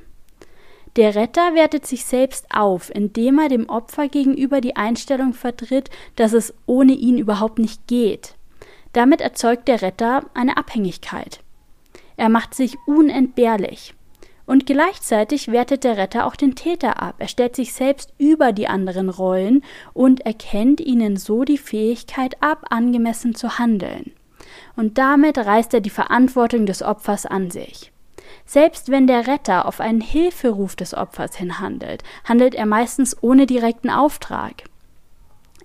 Der 0.98 1.14
Retter 1.14 1.54
wertet 1.54 1.86
sich 1.86 2.06
selbst 2.06 2.48
auf, 2.50 2.94
indem 2.94 3.38
er 3.38 3.50
dem 3.50 3.70
Opfer 3.70 4.08
gegenüber 4.08 4.62
die 4.62 4.76
Einstellung 4.76 5.34
vertritt, 5.34 5.92
dass 6.16 6.34
es 6.34 6.56
ohne 6.66 6.94
ihn 6.94 7.20
überhaupt 7.20 7.60
nicht 7.60 7.86
geht. 7.86 8.34
Damit 8.94 9.22
erzeugt 9.22 9.68
der 9.68 9.84
Retter 9.84 10.26
eine 10.34 10.58
Abhängigkeit. 10.58 11.42
Er 12.18 12.30
macht 12.30 12.56
sich 12.56 12.78
unentbehrlich. 12.88 13.94
Und 14.48 14.66
gleichzeitig 14.66 15.52
wertet 15.52 15.84
der 15.84 15.98
Retter 15.98 16.26
auch 16.26 16.36
den 16.36 16.56
Täter 16.56 17.00
ab. 17.00 17.16
Er 17.20 17.28
stellt 17.28 17.56
sich 17.56 17.74
selbst 17.74 18.12
über 18.18 18.52
die 18.52 18.68
anderen 18.68 19.10
Rollen 19.10 19.64
und 19.94 20.22
erkennt 20.22 20.82
ihnen 20.82 21.16
so 21.18 21.44
die 21.44 21.60
Fähigkeit 21.60 22.42
ab, 22.42 22.66
angemessen 22.72 23.36
zu 23.36 23.60
handeln. 23.60 24.14
Und 24.76 24.98
damit 24.98 25.38
reißt 25.38 25.76
er 25.76 25.82
die 25.82 25.92
Verantwortung 25.92 26.66
des 26.66 26.82
Opfers 26.82 27.28
an 27.28 27.52
sich. 27.52 27.92
Selbst 28.46 28.90
wenn 28.90 29.08
der 29.08 29.28
Retter 29.28 29.66
auf 29.66 29.80
einen 29.80 30.02
Hilferuf 30.02 30.76
des 30.76 30.94
Opfers 30.94 31.36
hin 31.36 31.60
handelt, 31.60 32.04
handelt 32.24 32.56
er 32.56 32.66
meistens 32.66 33.16
ohne 33.22 33.46
direkten 33.46 33.90
Auftrag. 33.90 34.64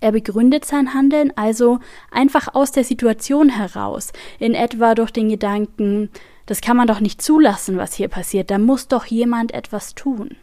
Er 0.01 0.11
begründet 0.11 0.65
sein 0.65 0.95
Handeln 0.95 1.33
also 1.37 1.79
einfach 2.11 2.55
aus 2.55 2.73
der 2.73 2.83
Situation 2.83 3.49
heraus, 3.49 4.13
in 4.41 4.55
etwa 4.55 4.97
durch 4.97 5.13
den 5.13 5.29
Gedanken, 5.29 6.11
das 6.47 6.61
kann 6.61 6.77
man 6.77 6.89
doch 6.89 6.99
nicht 6.99 7.23
zulassen, 7.23 7.77
was 7.77 7.95
hier 7.95 8.09
passiert, 8.09 8.51
da 8.51 8.59
muss 8.59 8.89
doch 8.89 9.07
jemand 9.07 9.55
etwas 9.55 9.95
tun. 9.95 10.37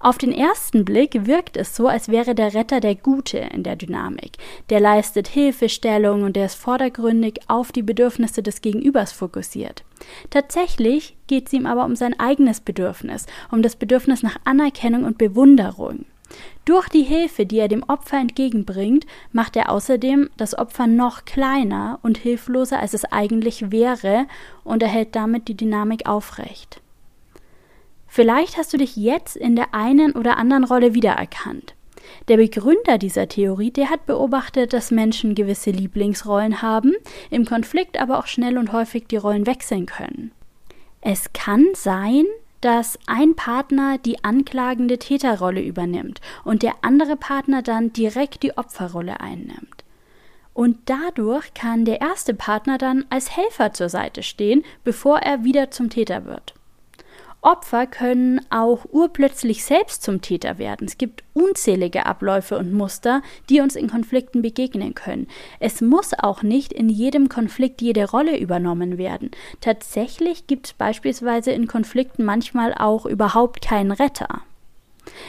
Auf 0.00 0.16
den 0.16 0.32
ersten 0.32 0.84
Blick 0.84 1.26
wirkt 1.26 1.56
es 1.56 1.74
so, 1.74 1.88
als 1.88 2.08
wäre 2.08 2.34
der 2.34 2.54
Retter 2.54 2.78
der 2.78 2.94
Gute 2.94 3.38
in 3.38 3.64
der 3.64 3.74
Dynamik. 3.74 4.38
Der 4.70 4.78
leistet 4.78 5.26
Hilfestellung 5.26 6.22
und 6.22 6.36
der 6.36 6.46
ist 6.46 6.54
vordergründig 6.54 7.40
auf 7.48 7.72
die 7.72 7.82
Bedürfnisse 7.82 8.42
des 8.42 8.60
Gegenübers 8.60 9.12
fokussiert. 9.12 9.82
Tatsächlich 10.30 11.16
geht 11.26 11.48
es 11.48 11.52
ihm 11.52 11.66
aber 11.66 11.84
um 11.84 11.96
sein 11.96 12.18
eigenes 12.18 12.60
Bedürfnis, 12.60 13.26
um 13.50 13.60
das 13.60 13.74
Bedürfnis 13.74 14.22
nach 14.22 14.36
Anerkennung 14.44 15.04
und 15.04 15.18
Bewunderung. 15.18 16.04
Durch 16.64 16.88
die 16.88 17.02
Hilfe, 17.02 17.46
die 17.46 17.58
er 17.58 17.68
dem 17.68 17.82
Opfer 17.82 18.18
entgegenbringt, 18.18 19.06
macht 19.32 19.56
er 19.56 19.70
außerdem 19.72 20.28
das 20.36 20.56
Opfer 20.56 20.86
noch 20.86 21.24
kleiner 21.24 21.98
und 22.02 22.18
hilfloser, 22.18 22.78
als 22.78 22.94
es 22.94 23.06
eigentlich 23.06 23.72
wäre, 23.72 24.26
und 24.62 24.82
erhält 24.82 25.16
damit 25.16 25.48
die 25.48 25.56
Dynamik 25.56 26.06
aufrecht. 26.06 26.82
Vielleicht 28.08 28.56
hast 28.56 28.72
du 28.72 28.78
dich 28.78 28.96
jetzt 28.96 29.36
in 29.36 29.54
der 29.54 29.74
einen 29.74 30.12
oder 30.12 30.38
anderen 30.38 30.64
Rolle 30.64 30.94
wiedererkannt. 30.94 31.74
Der 32.28 32.38
Begründer 32.38 32.98
dieser 32.98 33.28
Theorie, 33.28 33.70
der 33.70 33.90
hat 33.90 34.06
beobachtet, 34.06 34.72
dass 34.72 34.90
Menschen 34.90 35.34
gewisse 35.34 35.70
Lieblingsrollen 35.70 36.62
haben, 36.62 36.94
im 37.30 37.44
Konflikt 37.44 38.00
aber 38.00 38.18
auch 38.18 38.26
schnell 38.26 38.58
und 38.58 38.72
häufig 38.72 39.06
die 39.06 39.16
Rollen 39.16 39.46
wechseln 39.46 39.86
können. 39.86 40.32
Es 41.00 41.32
kann 41.32 41.66
sein, 41.74 42.24
dass 42.60 42.98
ein 43.06 43.36
Partner 43.36 43.98
die 43.98 44.24
anklagende 44.24 44.98
Täterrolle 44.98 45.62
übernimmt 45.62 46.20
und 46.44 46.62
der 46.62 46.74
andere 46.82 47.16
Partner 47.16 47.62
dann 47.62 47.92
direkt 47.92 48.42
die 48.42 48.56
Opferrolle 48.56 49.20
einnimmt. 49.20 49.84
Und 50.54 50.78
dadurch 50.86 51.54
kann 51.54 51.84
der 51.84 52.00
erste 52.00 52.34
Partner 52.34 52.78
dann 52.78 53.04
als 53.10 53.36
Helfer 53.36 53.72
zur 53.72 53.88
Seite 53.88 54.24
stehen, 54.24 54.64
bevor 54.82 55.18
er 55.20 55.44
wieder 55.44 55.70
zum 55.70 55.88
Täter 55.88 56.24
wird. 56.24 56.54
Opfer 57.40 57.86
können 57.86 58.40
auch 58.50 58.84
urplötzlich 58.90 59.64
selbst 59.64 60.02
zum 60.02 60.20
Täter 60.20 60.58
werden. 60.58 60.86
Es 60.86 60.98
gibt 60.98 61.22
unzählige 61.34 62.04
Abläufe 62.04 62.58
und 62.58 62.72
Muster, 62.72 63.22
die 63.48 63.60
uns 63.60 63.76
in 63.76 63.88
Konflikten 63.88 64.42
begegnen 64.42 64.94
können. 64.94 65.28
Es 65.60 65.80
muss 65.80 66.14
auch 66.18 66.42
nicht 66.42 66.72
in 66.72 66.88
jedem 66.88 67.28
Konflikt 67.28 67.80
jede 67.80 68.10
Rolle 68.10 68.36
übernommen 68.38 68.98
werden. 68.98 69.30
Tatsächlich 69.60 70.48
gibt 70.48 70.66
es 70.66 70.72
beispielsweise 70.72 71.52
in 71.52 71.68
Konflikten 71.68 72.24
manchmal 72.24 72.74
auch 72.74 73.06
überhaupt 73.06 73.62
keinen 73.62 73.92
Retter. 73.92 74.42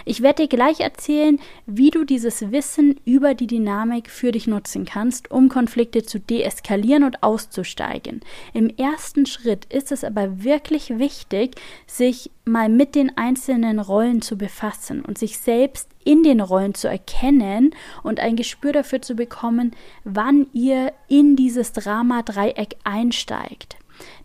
Ich 0.06 0.22
werde 0.22 0.44
dir 0.44 0.50
gleich 0.50 0.80
erzählen, 0.80 1.40
wie 1.66 1.92
du 1.92 2.04
dieses 2.04 2.52
Wissen 2.52 3.00
über 3.06 3.34
die 3.34 3.48
Dynamik 3.48 4.10
für 4.10 4.32
dich 4.32 4.48
nutzen 4.48 4.86
kannst, 4.86 5.32
um 5.32 5.50
Konflikte 5.50 6.04
zu 6.04 6.20
deeskalieren 6.20 7.04
und 7.04 7.24
auszusteigen. 7.24 8.22
Im 8.54 8.70
ersten 8.70 9.26
Schritt 9.26 9.66
ist 9.66 9.92
es 9.92 10.04
aber 10.04 10.44
wirklich 10.44 10.98
wichtig, 10.98 11.56
sich 11.88 12.32
mal 12.46 12.70
mit 12.70 12.96
den 12.96 13.16
einzelnen 13.18 13.80
Rollen 13.80 14.22
zu 14.22 14.38
befassen 14.38 15.04
und 15.06 15.18
sich 15.18 15.38
selbst 15.38 15.90
in 16.04 16.24
den 16.24 16.42
Rollen 16.42 16.74
zu 16.74 16.88
erkennen 16.88 17.76
und 18.04 18.20
ein 18.20 18.36
Gespür 18.36 18.74
dafür 18.74 19.02
zu 19.02 19.16
bekommen, 19.16 19.72
wann 20.04 20.48
ihr 20.54 20.92
in 21.08 21.36
dieses 21.36 21.74
Drama-Dreieck 21.74 22.78
einsteigt. 22.84 23.78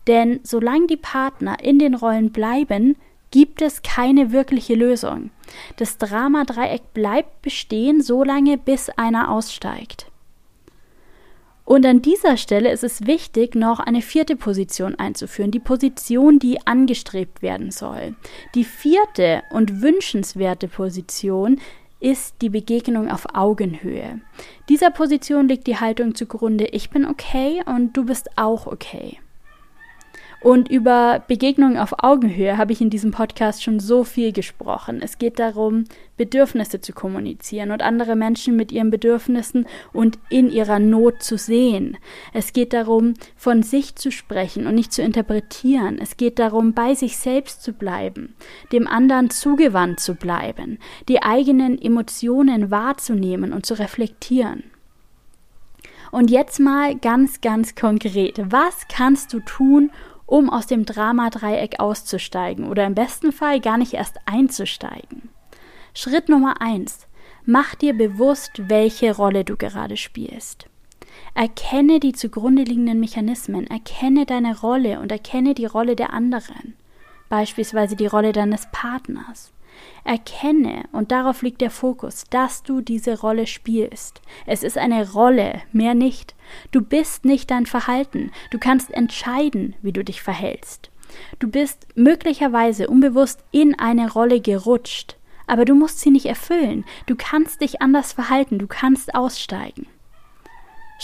Denn 0.07 0.39
solange 0.43 0.87
die 0.87 0.97
Partner 0.97 1.57
in 1.61 1.79
den 1.79 1.95
Rollen 1.95 2.31
bleiben, 2.31 2.95
gibt 3.35 3.61
es 3.61 3.81
keine 3.81 4.31
wirkliche 4.31 4.75
Lösung. 4.75 5.29
Das 5.75 5.97
Drama-Dreieck 5.97 6.93
bleibt 6.93 7.41
bestehen, 7.41 8.01
solange 8.01 8.57
bis 8.57 8.89
einer 8.89 9.29
aussteigt. 9.29 10.09
Und 11.65 11.85
an 11.85 12.01
dieser 12.01 12.37
Stelle 12.37 12.71
ist 12.71 12.85
es 12.85 13.07
wichtig, 13.07 13.53
noch 13.53 13.81
eine 13.81 14.01
vierte 14.01 14.37
Position 14.37 14.95
einzuführen, 14.95 15.51
die 15.51 15.59
Position, 15.59 16.39
die 16.39 16.65
angestrebt 16.65 17.41
werden 17.41 17.71
soll. 17.71 18.15
Die 18.53 18.63
vierte 18.63 19.43
und 19.49 19.81
wünschenswerte 19.81 20.69
Position 20.69 21.59
ist 21.99 22.35
die 22.41 22.49
Begegnung 22.49 23.11
auf 23.11 23.35
Augenhöhe. 23.35 24.21
Dieser 24.69 24.91
Position 24.91 25.49
liegt 25.49 25.67
die 25.67 25.77
Haltung 25.77 26.15
zugrunde, 26.15 26.67
ich 26.67 26.89
bin 26.89 27.05
okay 27.05 27.61
und 27.65 27.97
du 27.97 28.05
bist 28.05 28.29
auch 28.37 28.65
okay. 28.65 29.19
Und 30.45 30.69
über 30.69 31.23
Begegnungen 31.27 31.79
auf 31.79 32.03
Augenhöhe 32.03 32.55
habe 32.55 32.71
ich 32.71 32.79
in 32.79 32.91
diesem 32.91 33.09
Podcast 33.09 33.63
schon 33.63 33.79
so 33.79 34.03
viel 34.03 34.31
gesprochen. 34.31 35.01
Es 35.01 35.17
geht 35.17 35.39
darum, 35.39 35.85
Bedürfnisse 36.17 36.79
zu 36.79 36.93
kommunizieren 36.93 37.71
und 37.71 37.81
andere 37.81 38.15
Menschen 38.15 38.55
mit 38.55 38.71
ihren 38.71 38.91
Bedürfnissen 38.91 39.65
und 39.91 40.19
in 40.29 40.51
ihrer 40.51 40.77
Not 40.77 41.23
zu 41.23 41.39
sehen. 41.39 41.97
Es 42.31 42.53
geht 42.53 42.73
darum, 42.73 43.15
von 43.35 43.63
sich 43.63 43.95
zu 43.95 44.11
sprechen 44.11 44.67
und 44.67 44.75
nicht 44.75 44.93
zu 44.93 45.01
interpretieren. 45.01 45.97
Es 45.99 46.15
geht 46.15 46.37
darum, 46.37 46.73
bei 46.73 46.93
sich 46.93 47.17
selbst 47.17 47.63
zu 47.63 47.73
bleiben, 47.73 48.35
dem 48.71 48.87
anderen 48.87 49.31
zugewandt 49.31 49.99
zu 49.99 50.13
bleiben, 50.13 50.77
die 51.09 51.23
eigenen 51.23 51.81
Emotionen 51.81 52.69
wahrzunehmen 52.69 53.51
und 53.51 53.65
zu 53.65 53.79
reflektieren. 53.79 54.61
Und 56.11 56.29
jetzt 56.29 56.59
mal 56.59 56.95
ganz, 56.95 57.41
ganz 57.41 57.73
konkret. 57.73 58.39
Was 58.51 58.87
kannst 58.87 59.33
du 59.33 59.39
tun, 59.39 59.89
um 60.25 60.49
aus 60.49 60.67
dem 60.67 60.85
Dramadreieck 60.85 61.79
auszusteigen 61.79 62.67
oder 62.67 62.85
im 62.85 62.95
besten 62.95 63.31
Fall 63.31 63.59
gar 63.59 63.77
nicht 63.77 63.93
erst 63.93 64.19
einzusteigen. 64.25 65.29
Schritt 65.93 66.29
Nummer 66.29 66.61
eins: 66.61 67.07
Mach 67.45 67.75
dir 67.75 67.93
bewusst, 67.93 68.69
welche 68.69 69.15
Rolle 69.15 69.45
du 69.45 69.55
gerade 69.55 69.97
spielst. 69.97 70.67
Erkenne 71.33 71.99
die 71.99 72.13
zugrunde 72.13 72.63
liegenden 72.63 72.99
Mechanismen, 72.99 73.67
erkenne 73.67 74.25
deine 74.25 74.59
Rolle 74.59 74.99
und 74.99 75.11
erkenne 75.11 75.53
die 75.53 75.65
Rolle 75.65 75.95
der 75.95 76.13
anderen, 76.13 76.75
beispielsweise 77.29 77.95
die 77.95 78.07
Rolle 78.07 78.31
deines 78.31 78.67
Partners. 78.71 79.51
Erkenne, 80.03 80.83
und 80.91 81.11
darauf 81.11 81.41
liegt 81.41 81.61
der 81.61 81.71
Fokus, 81.71 82.25
dass 82.29 82.63
du 82.63 82.81
diese 82.81 83.19
Rolle 83.19 83.47
spielst. 83.47 84.21
Es 84.45 84.63
ist 84.63 84.77
eine 84.77 85.11
Rolle, 85.11 85.61
mehr 85.71 85.93
nicht. 85.93 86.35
Du 86.71 86.81
bist 86.81 87.25
nicht 87.25 87.51
dein 87.51 87.65
Verhalten. 87.65 88.31
Du 88.51 88.59
kannst 88.59 88.91
entscheiden, 88.91 89.75
wie 89.81 89.91
du 89.91 90.03
dich 90.03 90.21
verhältst. 90.21 90.91
Du 91.39 91.49
bist 91.49 91.87
möglicherweise 91.95 92.87
unbewusst 92.87 93.43
in 93.51 93.77
eine 93.79 94.11
Rolle 94.11 94.41
gerutscht, 94.41 95.17
aber 95.47 95.65
du 95.65 95.75
musst 95.75 95.99
sie 95.99 96.11
nicht 96.11 96.25
erfüllen. 96.25 96.85
Du 97.05 97.15
kannst 97.15 97.61
dich 97.61 97.81
anders 97.81 98.13
verhalten, 98.13 98.59
du 98.59 98.67
kannst 98.67 99.15
aussteigen. 99.15 99.87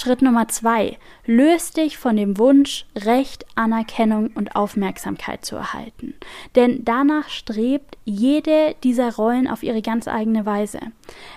Schritt 0.02 0.24
Nummer 0.24 0.48
zwei. 0.48 0.98
Löst 1.28 1.78
dich 1.78 2.00
von 2.00 2.16
dem 2.16 2.40
Wunsch, 2.40 2.88
Recht, 2.98 3.46
Anerkennung 3.54 4.32
und 4.34 4.56
Aufmerksamkeit 4.56 5.46
zu 5.46 5.56
erhalten. 5.56 6.16
Denn 6.56 6.84
danach 6.84 7.30
strebt 7.30 8.00
jede 8.04 8.76
dieser 8.84 9.14
Rollen 9.14 9.48
auf 9.48 9.62
ihre 9.62 9.84
ganz 9.84 10.08
eigene 10.08 10.44
Weise. 10.44 10.80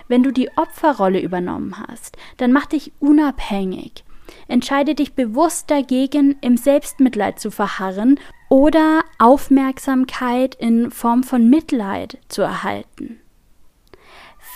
Wenn 0.07 0.23
du 0.23 0.31
die 0.31 0.49
Opferrolle 0.57 1.19
übernommen 1.19 1.75
hast, 1.77 2.17
dann 2.37 2.51
mach 2.51 2.65
dich 2.65 2.91
unabhängig. 2.99 4.03
Entscheide 4.47 4.95
dich 4.95 5.13
bewusst 5.13 5.69
dagegen, 5.69 6.35
im 6.41 6.57
Selbstmitleid 6.57 7.39
zu 7.39 7.51
verharren 7.51 8.19
oder 8.49 9.03
Aufmerksamkeit 9.19 10.55
in 10.55 10.89
Form 10.89 11.21
von 11.21 11.51
Mitleid 11.51 12.17
zu 12.29 12.41
erhalten. 12.41 13.19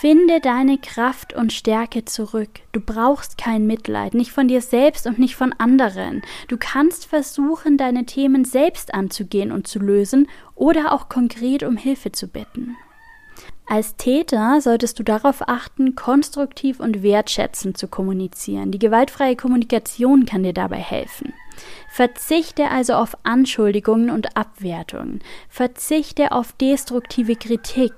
Finde 0.00 0.40
deine 0.40 0.78
Kraft 0.78 1.34
und 1.34 1.52
Stärke 1.52 2.06
zurück. 2.06 2.48
Du 2.72 2.80
brauchst 2.80 3.36
kein 3.36 3.66
Mitleid, 3.66 4.14
nicht 4.14 4.32
von 4.32 4.48
dir 4.48 4.62
selbst 4.62 5.06
und 5.06 5.18
nicht 5.18 5.36
von 5.36 5.52
anderen. 5.58 6.22
Du 6.48 6.56
kannst 6.56 7.04
versuchen, 7.04 7.76
deine 7.76 8.06
Themen 8.06 8.46
selbst 8.46 8.94
anzugehen 8.94 9.52
und 9.52 9.66
zu 9.66 9.78
lösen 9.78 10.26
oder 10.54 10.92
auch 10.92 11.10
konkret 11.10 11.62
um 11.64 11.76
Hilfe 11.76 12.12
zu 12.12 12.28
bitten. 12.28 12.78
Als 13.68 13.94
Täter 13.96 14.62
solltest 14.62 14.98
du 14.98 15.02
darauf 15.02 15.46
achten, 15.46 15.94
konstruktiv 15.96 16.80
und 16.80 17.02
wertschätzend 17.02 17.76
zu 17.76 17.86
kommunizieren. 17.86 18.70
Die 18.72 18.78
gewaltfreie 18.78 19.36
Kommunikation 19.36 20.24
kann 20.24 20.42
dir 20.42 20.54
dabei 20.54 20.78
helfen. 20.78 21.34
Verzichte 21.88 22.70
also 22.70 22.94
auf 22.94 23.16
Anschuldigungen 23.22 24.10
und 24.10 24.36
Abwertungen. 24.36 25.20
Verzichte 25.48 26.32
auf 26.32 26.52
destruktive 26.52 27.36
Kritik. 27.36 27.92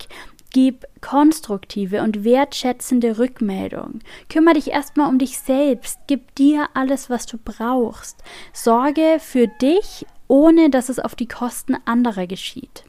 Gib 0.52 0.84
konstruktive 1.00 2.02
und 2.02 2.24
wertschätzende 2.24 3.18
Rückmeldung. 3.18 4.00
Kümmere 4.28 4.54
dich 4.54 4.70
erstmal 4.70 5.08
um 5.08 5.18
dich 5.18 5.38
selbst. 5.38 5.98
Gib 6.06 6.34
dir 6.34 6.68
alles, 6.74 7.08
was 7.08 7.24
du 7.24 7.38
brauchst. 7.42 8.22
Sorge 8.52 9.16
für 9.18 9.48
dich, 9.48 10.06
ohne 10.28 10.68
dass 10.68 10.90
es 10.90 10.98
auf 10.98 11.14
die 11.14 11.28
Kosten 11.28 11.76
anderer 11.86 12.26
geschieht. 12.26 12.84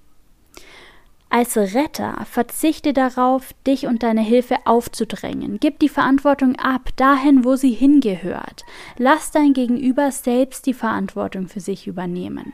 Als 1.36 1.58
Retter 1.58 2.28
verzichte 2.30 2.94
darauf, 2.94 3.56
dich 3.66 3.88
und 3.88 4.04
deine 4.04 4.22
Hilfe 4.22 4.56
aufzudrängen. 4.66 5.58
Gib 5.60 5.80
die 5.80 5.90
Verantwortung 5.90 6.58
ab, 6.58 6.92
dahin, 6.96 7.44
wo 7.44 7.56
sie 7.56 7.72
hingehört. 7.72 8.64
Lass 9.00 9.32
dein 9.32 9.54
Gegenüber 9.54 10.12
selbst 10.12 10.68
die 10.68 10.76
Verantwortung 10.76 11.48
für 11.48 11.60
sich 11.60 11.88
übernehmen. 11.88 12.54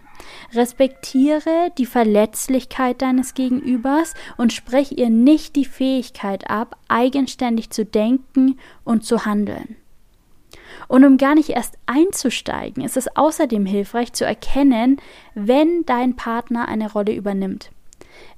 Respektiere 0.53 1.73
die 1.77 1.85
Verletzlichkeit 1.85 3.01
deines 3.01 3.33
Gegenübers 3.33 4.13
und 4.37 4.53
sprech 4.53 4.93
ihr 4.97 5.09
nicht 5.09 5.57
die 5.57 5.65
Fähigkeit 5.65 6.49
ab, 6.49 6.77
eigenständig 6.87 7.71
zu 7.71 7.83
denken 7.83 8.57
und 8.85 9.03
zu 9.03 9.25
handeln. 9.25 9.75
Und 10.87 11.03
um 11.03 11.17
gar 11.17 11.35
nicht 11.35 11.49
erst 11.49 11.77
einzusteigen, 11.85 12.85
ist 12.85 12.95
es 12.95 13.13
außerdem 13.13 13.65
hilfreich 13.65 14.13
zu 14.13 14.23
erkennen, 14.23 15.01
wenn 15.35 15.85
dein 15.85 16.15
Partner 16.15 16.69
eine 16.69 16.89
Rolle 16.89 17.13
übernimmt. 17.13 17.71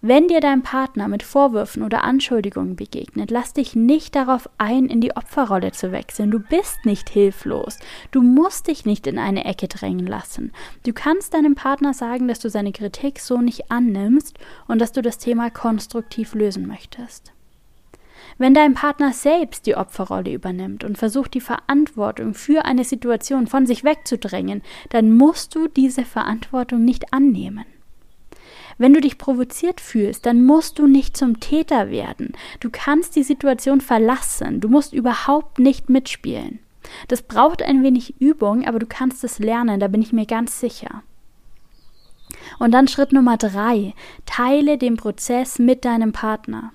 Wenn 0.02 0.28
dir 0.28 0.40
dein 0.40 0.64
Partner 0.64 1.08
mit 1.08 1.22
Vorwürfen 1.22 1.84
oder 1.84 2.04
Anschuldigungen 2.04 2.76
begegnet, 2.76 3.30
lass 3.30 3.54
dich 3.54 3.76
nicht 3.76 4.16
darauf 4.16 4.50
ein, 4.58 4.88
in 4.88 5.00
die 5.00 5.16
Opferrolle 5.16 5.72
zu 5.74 5.92
wechseln. 5.92 6.32
Du 6.32 6.40
bist 6.40 6.86
nicht 6.86 7.10
hilflos. 7.10 7.78
Du 8.10 8.22
musst 8.22 8.68
dich 8.68 8.86
nicht 8.86 9.06
in 9.06 9.20
eine 9.20 9.46
Ecke 9.46 9.68
drängen 9.68 10.08
lassen. 10.08 10.52
Du 10.86 10.94
kannst 10.94 11.34
deinem 11.34 11.56
Partner 11.56 11.94
sagen, 11.94 12.28
dass 12.28 12.40
du 12.40 12.50
seine 12.50 12.72
Kritik 12.72 13.20
so 13.20 13.42
nicht 13.42 13.72
annimmst 13.72 14.40
und 14.68 14.80
dass 14.80 14.92
du 14.92 15.02
das 15.02 15.20
Thema 15.20 15.50
konstruktiv 15.52 16.34
lösen 16.34 16.68
möchtest. 16.68 17.32
Wenn 18.38 18.54
dein 18.54 18.74
Partner 18.74 19.14
selbst 19.14 19.68
die 19.68 19.76
Opferrolle 19.76 20.34
übernimmt 20.34 20.84
und 20.84 20.98
versucht, 20.98 21.34
die 21.36 21.42
Verantwortung 21.42 22.34
für 22.34 22.66
eine 22.66 22.84
Situation 22.84 23.46
von 23.46 23.68
sich 23.68 23.84
wegzudrängen, 23.84 24.64
dann 24.90 25.12
musst 25.12 25.54
du 25.54 25.68
diese 25.68 26.06
Verantwortung 26.06 26.84
nicht 26.84 27.14
annehmen. 27.14 27.66
Wenn 28.82 28.96
du 28.96 29.00
dich 29.00 29.20
provoziert 29.20 29.80
fühlst, 29.80 30.26
dann 30.26 30.44
musst 30.44 30.80
du 30.80 30.88
nicht 30.88 31.16
zum 31.16 31.40
Täter 31.40 31.92
werden. 31.92 32.34
Du 32.62 32.72
kannst 32.72 33.16
die 33.16 33.22
Situation 33.22 33.80
verlassen. 33.80 34.60
Du 34.60 34.70
musst 34.70 34.92
überhaupt 34.92 35.60
nicht 35.60 35.88
mitspielen. 35.88 36.58
Das 37.08 37.22
braucht 37.22 37.62
ein 37.62 37.84
wenig 37.84 38.20
Übung, 38.20 38.66
aber 38.66 38.80
du 38.80 38.88
kannst 38.88 39.24
es 39.24 39.38
lernen, 39.38 39.80
da 39.80 39.88
bin 39.88 40.02
ich 40.02 40.14
mir 40.14 40.26
ganz 40.26 40.60
sicher. 40.60 41.04
Und 42.58 42.72
dann 42.72 42.88
Schritt 42.88 43.14
Nummer 43.14 43.38
drei. 43.38 43.94
Teile 44.26 44.80
den 44.80 44.98
Prozess 44.98 45.60
mit 45.60 45.86
deinem 45.86 46.12
Partner. 46.12 46.72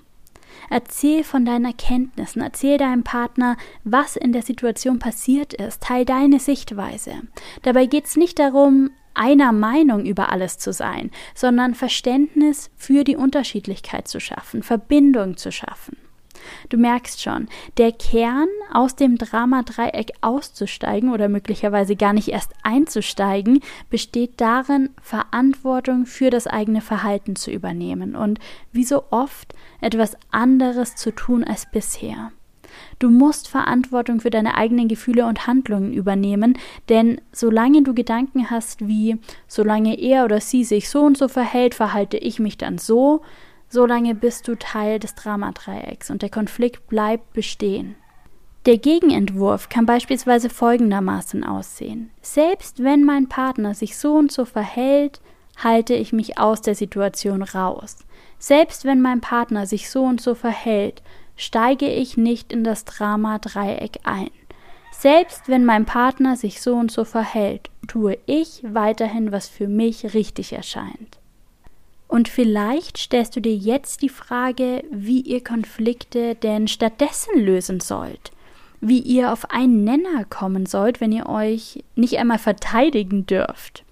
Erzähl 0.69 1.25
von 1.25 1.43
deinen 1.43 1.65
Erkenntnissen, 1.65 2.41
erzähl 2.41 2.77
deinem 2.77 3.03
Partner, 3.03 3.57
was 3.83 4.15
in 4.15 4.31
der 4.31 4.43
Situation 4.43 4.99
passiert 4.99 5.53
ist, 5.53 5.83
teil 5.83 6.05
deine 6.05 6.39
Sichtweise. 6.39 7.15
Dabei 7.63 7.85
geht 7.85 8.05
es 8.05 8.15
nicht 8.15 8.39
darum, 8.39 8.91
einer 9.17 9.51
Meinung 9.51 10.05
über 10.05 10.31
alles 10.31 10.57
zu 10.57 10.71
sein, 10.71 11.11
sondern 11.35 11.75
Verständnis 11.75 12.69
für 12.75 13.03
die 13.03 13.15
Unterschiedlichkeit 13.15 14.07
zu 14.07 14.19
schaffen, 14.19 14.63
Verbindung 14.63 15.37
zu 15.37 15.51
schaffen. 15.51 15.97
Du 16.69 16.77
merkst 16.77 17.21
schon, 17.21 17.47
der 17.77 17.91
Kern, 17.91 18.47
aus 18.71 18.95
dem 18.95 19.17
Dramadreieck 19.17 20.11
auszusteigen 20.21 21.11
oder 21.11 21.29
möglicherweise 21.29 21.95
gar 21.95 22.13
nicht 22.13 22.29
erst 22.29 22.53
einzusteigen, 22.63 23.61
besteht 23.89 24.39
darin, 24.39 24.89
Verantwortung 25.01 26.05
für 26.05 26.29
das 26.29 26.47
eigene 26.47 26.81
Verhalten 26.81 27.35
zu 27.35 27.51
übernehmen 27.51 28.15
und 28.15 28.39
wie 28.71 28.83
so 28.83 29.05
oft 29.09 29.53
etwas 29.81 30.17
anderes 30.31 30.95
zu 30.95 31.11
tun 31.11 31.43
als 31.43 31.69
bisher. 31.71 32.31
Du 32.99 33.09
musst 33.09 33.47
Verantwortung 33.47 34.19
für 34.19 34.29
deine 34.29 34.55
eigenen 34.55 34.87
Gefühle 34.87 35.25
und 35.25 35.47
Handlungen 35.47 35.93
übernehmen, 35.93 36.57
denn 36.89 37.21
solange 37.31 37.83
du 37.83 37.93
Gedanken 37.93 38.49
hast 38.49 38.87
wie 38.87 39.17
solange 39.47 39.99
er 39.99 40.25
oder 40.25 40.41
sie 40.41 40.63
sich 40.63 40.89
so 40.89 41.01
und 41.01 41.17
so 41.17 41.27
verhält, 41.27 41.75
verhalte 41.75 42.17
ich 42.17 42.39
mich 42.39 42.57
dann 42.57 42.77
so, 42.77 43.21
solange 43.69 44.15
bist 44.15 44.47
du 44.47 44.55
Teil 44.55 44.99
des 44.99 45.15
Dramadreiecks 45.15 46.09
und 46.09 46.21
der 46.21 46.29
Konflikt 46.29 46.87
bleibt 46.87 47.33
bestehen. 47.33 47.95
Der 48.65 48.77
Gegenentwurf 48.77 49.69
kann 49.69 49.85
beispielsweise 49.85 50.49
folgendermaßen 50.49 51.45
aussehen. 51.45 52.11
Selbst 52.21 52.83
wenn 52.83 53.05
mein 53.05 53.29
Partner 53.29 53.73
sich 53.73 53.97
so 53.97 54.15
und 54.15 54.31
so 54.31 54.43
verhält, 54.43 55.21
halte 55.63 55.93
ich 55.95 56.11
mich 56.11 56.37
aus 56.37 56.61
der 56.61 56.75
Situation 56.75 57.43
raus. 57.43 57.97
Selbst 58.39 58.85
wenn 58.85 59.01
mein 59.01 59.21
Partner 59.21 59.65
sich 59.65 59.89
so 59.89 60.03
und 60.03 60.21
so 60.21 60.35
verhält, 60.35 61.01
steige 61.37 61.87
ich 61.87 62.17
nicht 62.17 62.51
in 62.51 62.63
das 62.63 62.83
Drama-Dreieck 62.83 63.99
ein. 64.03 64.31
Selbst 64.91 65.47
wenn 65.47 65.63
mein 65.63 65.85
Partner 65.85 66.35
sich 66.35 66.61
so 66.61 66.73
und 66.73 66.91
so 66.91 67.05
verhält, 67.05 67.69
tue 67.87 68.17
ich 68.25 68.61
weiterhin, 68.63 69.31
was 69.31 69.47
für 69.47 69.67
mich 69.67 70.15
richtig 70.15 70.53
erscheint. 70.53 71.19
Und 72.07 72.29
vielleicht 72.29 72.97
stellst 72.97 73.35
du 73.35 73.41
dir 73.41 73.55
jetzt 73.55 74.01
die 74.01 74.09
Frage, 74.09 74.83
wie 74.91 75.21
ihr 75.21 75.43
Konflikte 75.43 76.35
denn 76.35 76.67
stattdessen 76.67 77.39
lösen 77.39 77.79
sollt, 77.79 78.31
wie 78.81 78.99
ihr 78.99 79.31
auf 79.31 79.51
einen 79.51 79.83
Nenner 79.83 80.25
kommen 80.25 80.65
sollt, 80.65 80.99
wenn 80.99 81.11
ihr 81.11 81.27
euch 81.27 81.83
nicht 81.95 82.17
einmal 82.17 82.39
verteidigen 82.39 83.25
dürft. 83.25 83.83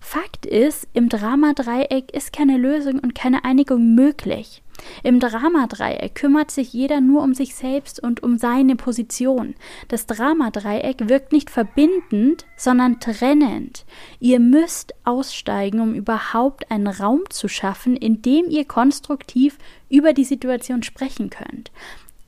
Fakt 0.00 0.46
ist, 0.46 0.88
im 0.94 1.08
Dramadreieck 1.08 2.10
ist 2.12 2.32
keine 2.32 2.56
Lösung 2.56 2.98
und 2.98 3.14
keine 3.14 3.44
Einigung 3.44 3.94
möglich. 3.94 4.62
Im 5.02 5.20
Dramadreieck 5.20 6.14
kümmert 6.14 6.50
sich 6.50 6.72
jeder 6.72 7.00
nur 7.00 7.22
um 7.22 7.34
sich 7.34 7.54
selbst 7.54 8.02
und 8.02 8.22
um 8.22 8.38
seine 8.38 8.76
Position. 8.76 9.54
Das 9.88 10.06
Dramadreieck 10.06 11.08
wirkt 11.08 11.32
nicht 11.32 11.50
verbindend, 11.50 12.46
sondern 12.56 12.98
trennend. 12.98 13.84
Ihr 14.20 14.40
müsst 14.40 14.94
aussteigen, 15.04 15.80
um 15.80 15.94
überhaupt 15.94 16.70
einen 16.70 16.88
Raum 16.88 17.22
zu 17.28 17.46
schaffen, 17.46 17.96
in 17.96 18.22
dem 18.22 18.46
ihr 18.48 18.64
konstruktiv 18.64 19.58
über 19.90 20.14
die 20.14 20.24
Situation 20.24 20.82
sprechen 20.82 21.30
könnt. 21.30 21.70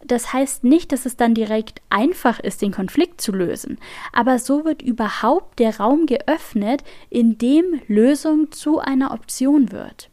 Das 0.04 0.32
heißt 0.32 0.64
nicht, 0.64 0.92
dass 0.92 1.06
es 1.06 1.16
dann 1.16 1.34
direkt 1.34 1.80
einfach 1.88 2.40
ist, 2.40 2.62
den 2.62 2.72
Konflikt 2.72 3.20
zu 3.20 3.32
lösen, 3.32 3.78
aber 4.12 4.38
so 4.38 4.64
wird 4.64 4.82
überhaupt 4.82 5.58
der 5.58 5.78
Raum 5.78 6.06
geöffnet, 6.06 6.82
in 7.08 7.38
dem 7.38 7.80
Lösung 7.86 8.50
zu 8.50 8.78
einer 8.80 9.12
Option 9.12 9.70
wird. 9.70 10.10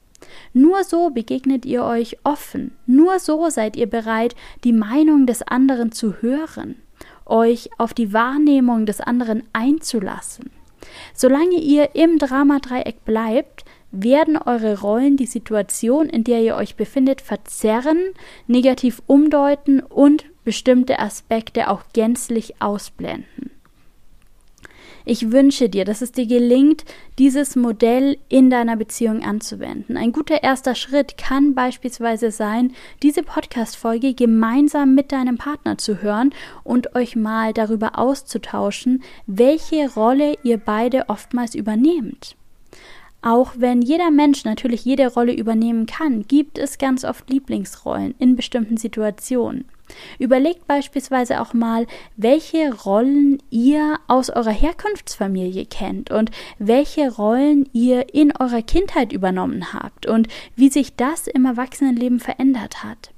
Nur 0.54 0.84
so 0.84 1.10
begegnet 1.10 1.66
ihr 1.66 1.84
euch 1.84 2.18
offen, 2.24 2.76
nur 2.86 3.20
so 3.20 3.50
seid 3.50 3.76
ihr 3.76 3.88
bereit, 3.88 4.36
die 4.64 4.74
Meinung 4.74 5.26
des 5.26 5.42
anderen 5.42 5.92
zu 5.92 6.22
hören, 6.22 6.76
euch 7.26 7.70
auf 7.78 7.94
die 7.94 8.14
Wahrnehmung 8.14 8.86
des 8.86 9.02
anderen 9.02 9.44
einzulassen. 9.54 10.52
Solange 11.14 11.56
ihr 11.56 11.96
im 11.96 12.18
Dramadreieck 12.18 13.06
bleibt, 13.06 13.66
werden 13.92 14.38
eure 14.38 14.80
Rollen 14.80 15.18
die 15.18 15.26
Situation, 15.26 16.10
in 16.10 16.24
der 16.24 16.42
ihr 16.42 16.56
euch 16.56 16.76
befindet, 16.76 17.22
verzerren, 17.22 18.00
negativ 18.48 19.02
umdeuten 19.08 19.82
und 19.82 20.26
bestimmte 20.44 21.00
Aspekte 21.00 21.70
auch 21.70 21.84
gänzlich 21.94 22.62
ausblenden. 22.62 23.52
Ich 25.06 25.32
wünsche 25.32 25.70
dir, 25.70 25.86
dass 25.86 26.04
es 26.04 26.12
dir 26.12 26.28
gelingt, 26.28 26.86
dieses 27.18 27.56
Modell 27.56 28.18
in 28.30 28.52
deiner 28.52 28.76
Beziehung 28.76 29.24
anzuwenden. 29.24 29.98
Ein 29.98 30.12
guter 30.12 30.44
erster 30.44 30.76
Schritt 30.76 31.18
kann 31.18 31.56
beispielsweise 31.56 32.30
sein, 32.30 32.74
diese 33.02 33.24
Podcast-Folge 33.24 34.14
gemeinsam 34.14 34.94
mit 34.94 35.12
deinem 35.12 35.38
Partner 35.38 35.80
zu 35.80 36.04
hören 36.04 36.32
und 36.64 36.96
euch 36.96 37.16
mal 37.16 37.54
darüber 37.54 37.98
auszutauschen, 37.98 39.02
welche 39.26 39.92
Rolle 39.94 40.36
ihr 40.44 40.58
beide 40.58 41.10
oftmals 41.10 41.56
übernehmt. 41.56 42.36
Auch 43.22 43.52
wenn 43.58 43.82
jeder 43.82 44.12
Mensch 44.12 44.46
natürlich 44.46 44.86
jede 44.86 45.08
Rolle 45.08 45.34
übernehmen 45.34 45.86
kann, 45.86 46.24
gibt 46.28 46.58
es 46.58 46.78
ganz 46.78 47.04
oft 47.04 47.30
Lieblingsrollen 47.30 48.16
in 48.18 48.36
bestimmten 48.36 48.78
Situationen. 48.78 49.66
Überlegt 50.20 50.68
beispielsweise 50.68 51.42
auch 51.42 51.54
mal, 51.54 51.88
welche 52.16 52.74
Rollen 52.74 53.42
ihr 53.50 53.98
aus 54.08 54.30
eurer 54.30 54.52
Herkunftsfamilie 54.52 55.66
kennt 55.66 56.12
und 56.12 56.32
welche 56.60 57.12
Rollen 57.12 57.68
ihr 57.74 58.14
in 58.14 58.32
eurer 58.38 58.62
Kindheit 58.62 59.12
übernommen 59.12 59.74
habt 59.74 60.06
und 60.06 60.28
wie 60.56 60.70
sich 60.70 60.96
das 60.96 61.28
im 61.28 61.46
Erwachsenenleben 61.46 62.20
verändert 62.20 62.84
hat. 62.84 63.12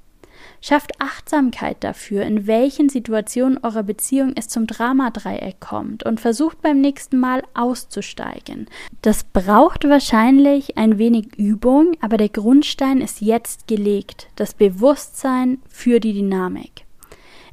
Schafft 0.64 1.00
Achtsamkeit 1.00 1.78
dafür, 1.80 2.22
in 2.22 2.46
welchen 2.46 2.88
Situationen 2.88 3.58
eurer 3.64 3.82
Beziehung 3.82 4.32
es 4.36 4.46
zum 4.46 4.68
Dramadreieck 4.68 5.58
kommt 5.58 6.04
und 6.04 6.20
versucht 6.20 6.62
beim 6.62 6.80
nächsten 6.80 7.18
Mal 7.18 7.42
auszusteigen. 7.52 8.68
Das 9.02 9.24
braucht 9.24 9.82
wahrscheinlich 9.88 10.78
ein 10.78 10.98
wenig 10.98 11.34
Übung, 11.36 11.96
aber 12.00 12.16
der 12.16 12.28
Grundstein 12.28 13.00
ist 13.00 13.20
jetzt 13.20 13.66
gelegt, 13.66 14.28
das 14.36 14.54
Bewusstsein 14.54 15.58
für 15.68 15.98
die 15.98 16.12
Dynamik. 16.12 16.86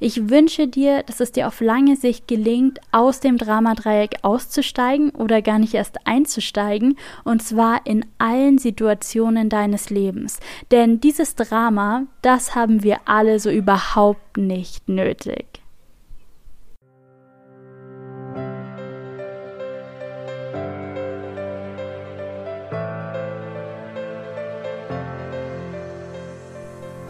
Ich 0.01 0.29
wünsche 0.29 0.67
dir, 0.67 1.03
dass 1.03 1.19
es 1.19 1.33
dir 1.33 1.47
auf 1.47 1.59
lange 1.59 1.97
Sicht 1.97 2.27
gelingt, 2.27 2.79
aus 2.91 3.19
dem 3.19 3.37
Dramadreieck 3.37 4.19
auszusteigen 4.21 5.09
oder 5.09 5.41
gar 5.41 5.59
nicht 5.59 5.73
erst 5.73 5.97
einzusteigen, 6.05 6.97
und 7.25 7.43
zwar 7.43 7.85
in 7.85 8.05
allen 8.17 8.57
Situationen 8.57 9.49
deines 9.49 9.89
Lebens. 9.89 10.39
Denn 10.71 11.01
dieses 11.01 11.35
Drama, 11.35 12.03
das 12.21 12.55
haben 12.55 12.83
wir 12.83 12.99
alle 13.05 13.39
so 13.39 13.49
überhaupt 13.49 14.37
nicht 14.37 14.87
nötig. 14.87 15.45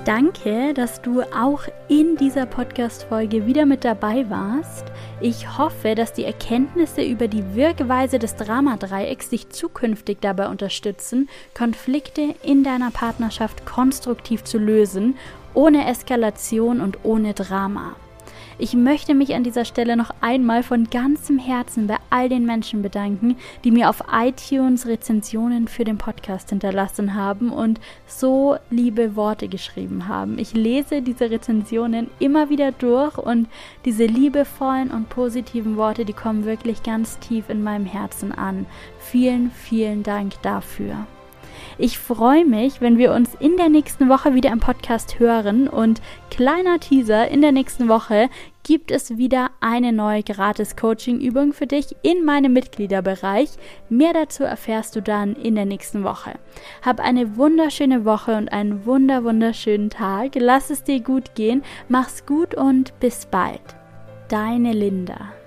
Danke, 0.09 0.73
dass 0.73 1.03
du 1.03 1.21
auch 1.21 1.65
in 1.87 2.15
dieser 2.15 2.47
Podcast-Folge 2.47 3.45
wieder 3.45 3.67
mit 3.67 3.85
dabei 3.85 4.27
warst. 4.27 4.85
Ich 5.21 5.59
hoffe, 5.59 5.93
dass 5.93 6.13
die 6.13 6.23
Erkenntnisse 6.23 7.03
über 7.03 7.27
die 7.27 7.53
Wirkweise 7.53 8.17
des 8.17 8.35
Dramadreiecks 8.35 9.29
dich 9.29 9.49
zukünftig 9.49 10.17
dabei 10.19 10.47
unterstützen, 10.47 11.29
Konflikte 11.53 12.33
in 12.41 12.63
deiner 12.63 12.89
Partnerschaft 12.89 13.67
konstruktiv 13.67 14.43
zu 14.43 14.57
lösen, 14.57 15.15
ohne 15.53 15.87
Eskalation 15.87 16.81
und 16.81 16.97
ohne 17.03 17.35
Drama. 17.35 17.95
Ich 18.61 18.73
möchte 18.73 19.15
mich 19.15 19.33
an 19.35 19.45
dieser 19.45 19.63
Stelle 19.63 19.95
noch 19.95 20.11
einmal 20.19 20.63
von 20.63 20.89
ganzem 20.89 21.39
Herzen 21.39 21.87
bei 21.87 21.95
all 22.09 22.27
den 22.27 22.45
Menschen 22.45 22.81
bedanken, 22.81 23.37
die 23.63 23.71
mir 23.71 23.89
auf 23.89 24.03
iTunes 24.11 24.85
Rezensionen 24.85 25.69
für 25.69 25.85
den 25.85 25.97
Podcast 25.97 26.49
hinterlassen 26.49 27.13
haben 27.15 27.51
und 27.51 27.79
so 28.05 28.57
liebe 28.69 29.15
Worte 29.15 29.47
geschrieben 29.47 30.09
haben. 30.09 30.37
Ich 30.37 30.53
lese 30.53 31.01
diese 31.01 31.31
Rezensionen 31.31 32.09
immer 32.19 32.49
wieder 32.49 32.73
durch 32.73 33.17
und 33.17 33.47
diese 33.85 34.05
liebevollen 34.05 34.91
und 34.91 35.07
positiven 35.07 35.77
Worte, 35.77 36.03
die 36.03 36.11
kommen 36.11 36.43
wirklich 36.43 36.83
ganz 36.83 37.17
tief 37.19 37.49
in 37.49 37.63
meinem 37.63 37.85
Herzen 37.85 38.33
an. 38.33 38.65
Vielen, 38.99 39.51
vielen 39.51 40.03
Dank 40.03 40.33
dafür. 40.41 41.07
Ich 41.77 41.97
freue 41.97 42.45
mich, 42.45 42.81
wenn 42.81 42.97
wir 42.97 43.13
uns 43.13 43.35
in 43.35 43.57
der 43.57 43.69
nächsten 43.69 44.09
Woche 44.09 44.33
wieder 44.33 44.51
im 44.51 44.59
Podcast 44.59 45.19
hören. 45.19 45.67
Und 45.67 46.01
kleiner 46.29 46.79
Teaser, 46.79 47.27
in 47.29 47.41
der 47.41 47.51
nächsten 47.51 47.87
Woche 47.87 48.29
gibt 48.63 48.91
es 48.91 49.17
wieder 49.17 49.51
eine 49.59 49.91
neue 49.91 50.23
gratis 50.23 50.75
Coaching-Übung 50.75 51.53
für 51.53 51.67
dich 51.67 51.95
in 52.01 52.23
meinem 52.25 52.53
Mitgliederbereich. 52.53 53.49
Mehr 53.89 54.13
dazu 54.13 54.43
erfährst 54.43 54.95
du 54.95 55.01
dann 55.01 55.35
in 55.35 55.55
der 55.55 55.65
nächsten 55.65 56.03
Woche. 56.03 56.33
Hab 56.81 56.99
eine 56.99 57.37
wunderschöne 57.37 58.05
Woche 58.05 58.37
und 58.37 58.51
einen 58.51 58.85
wunder 58.85 59.23
wunderschönen 59.23 59.89
Tag. 59.89 60.35
Lass 60.35 60.69
es 60.69 60.83
dir 60.83 60.99
gut 60.99 61.35
gehen, 61.35 61.63
mach's 61.87 62.25
gut 62.25 62.55
und 62.55 62.99
bis 62.99 63.25
bald. 63.25 63.61
Deine 64.27 64.73
Linda. 64.73 65.38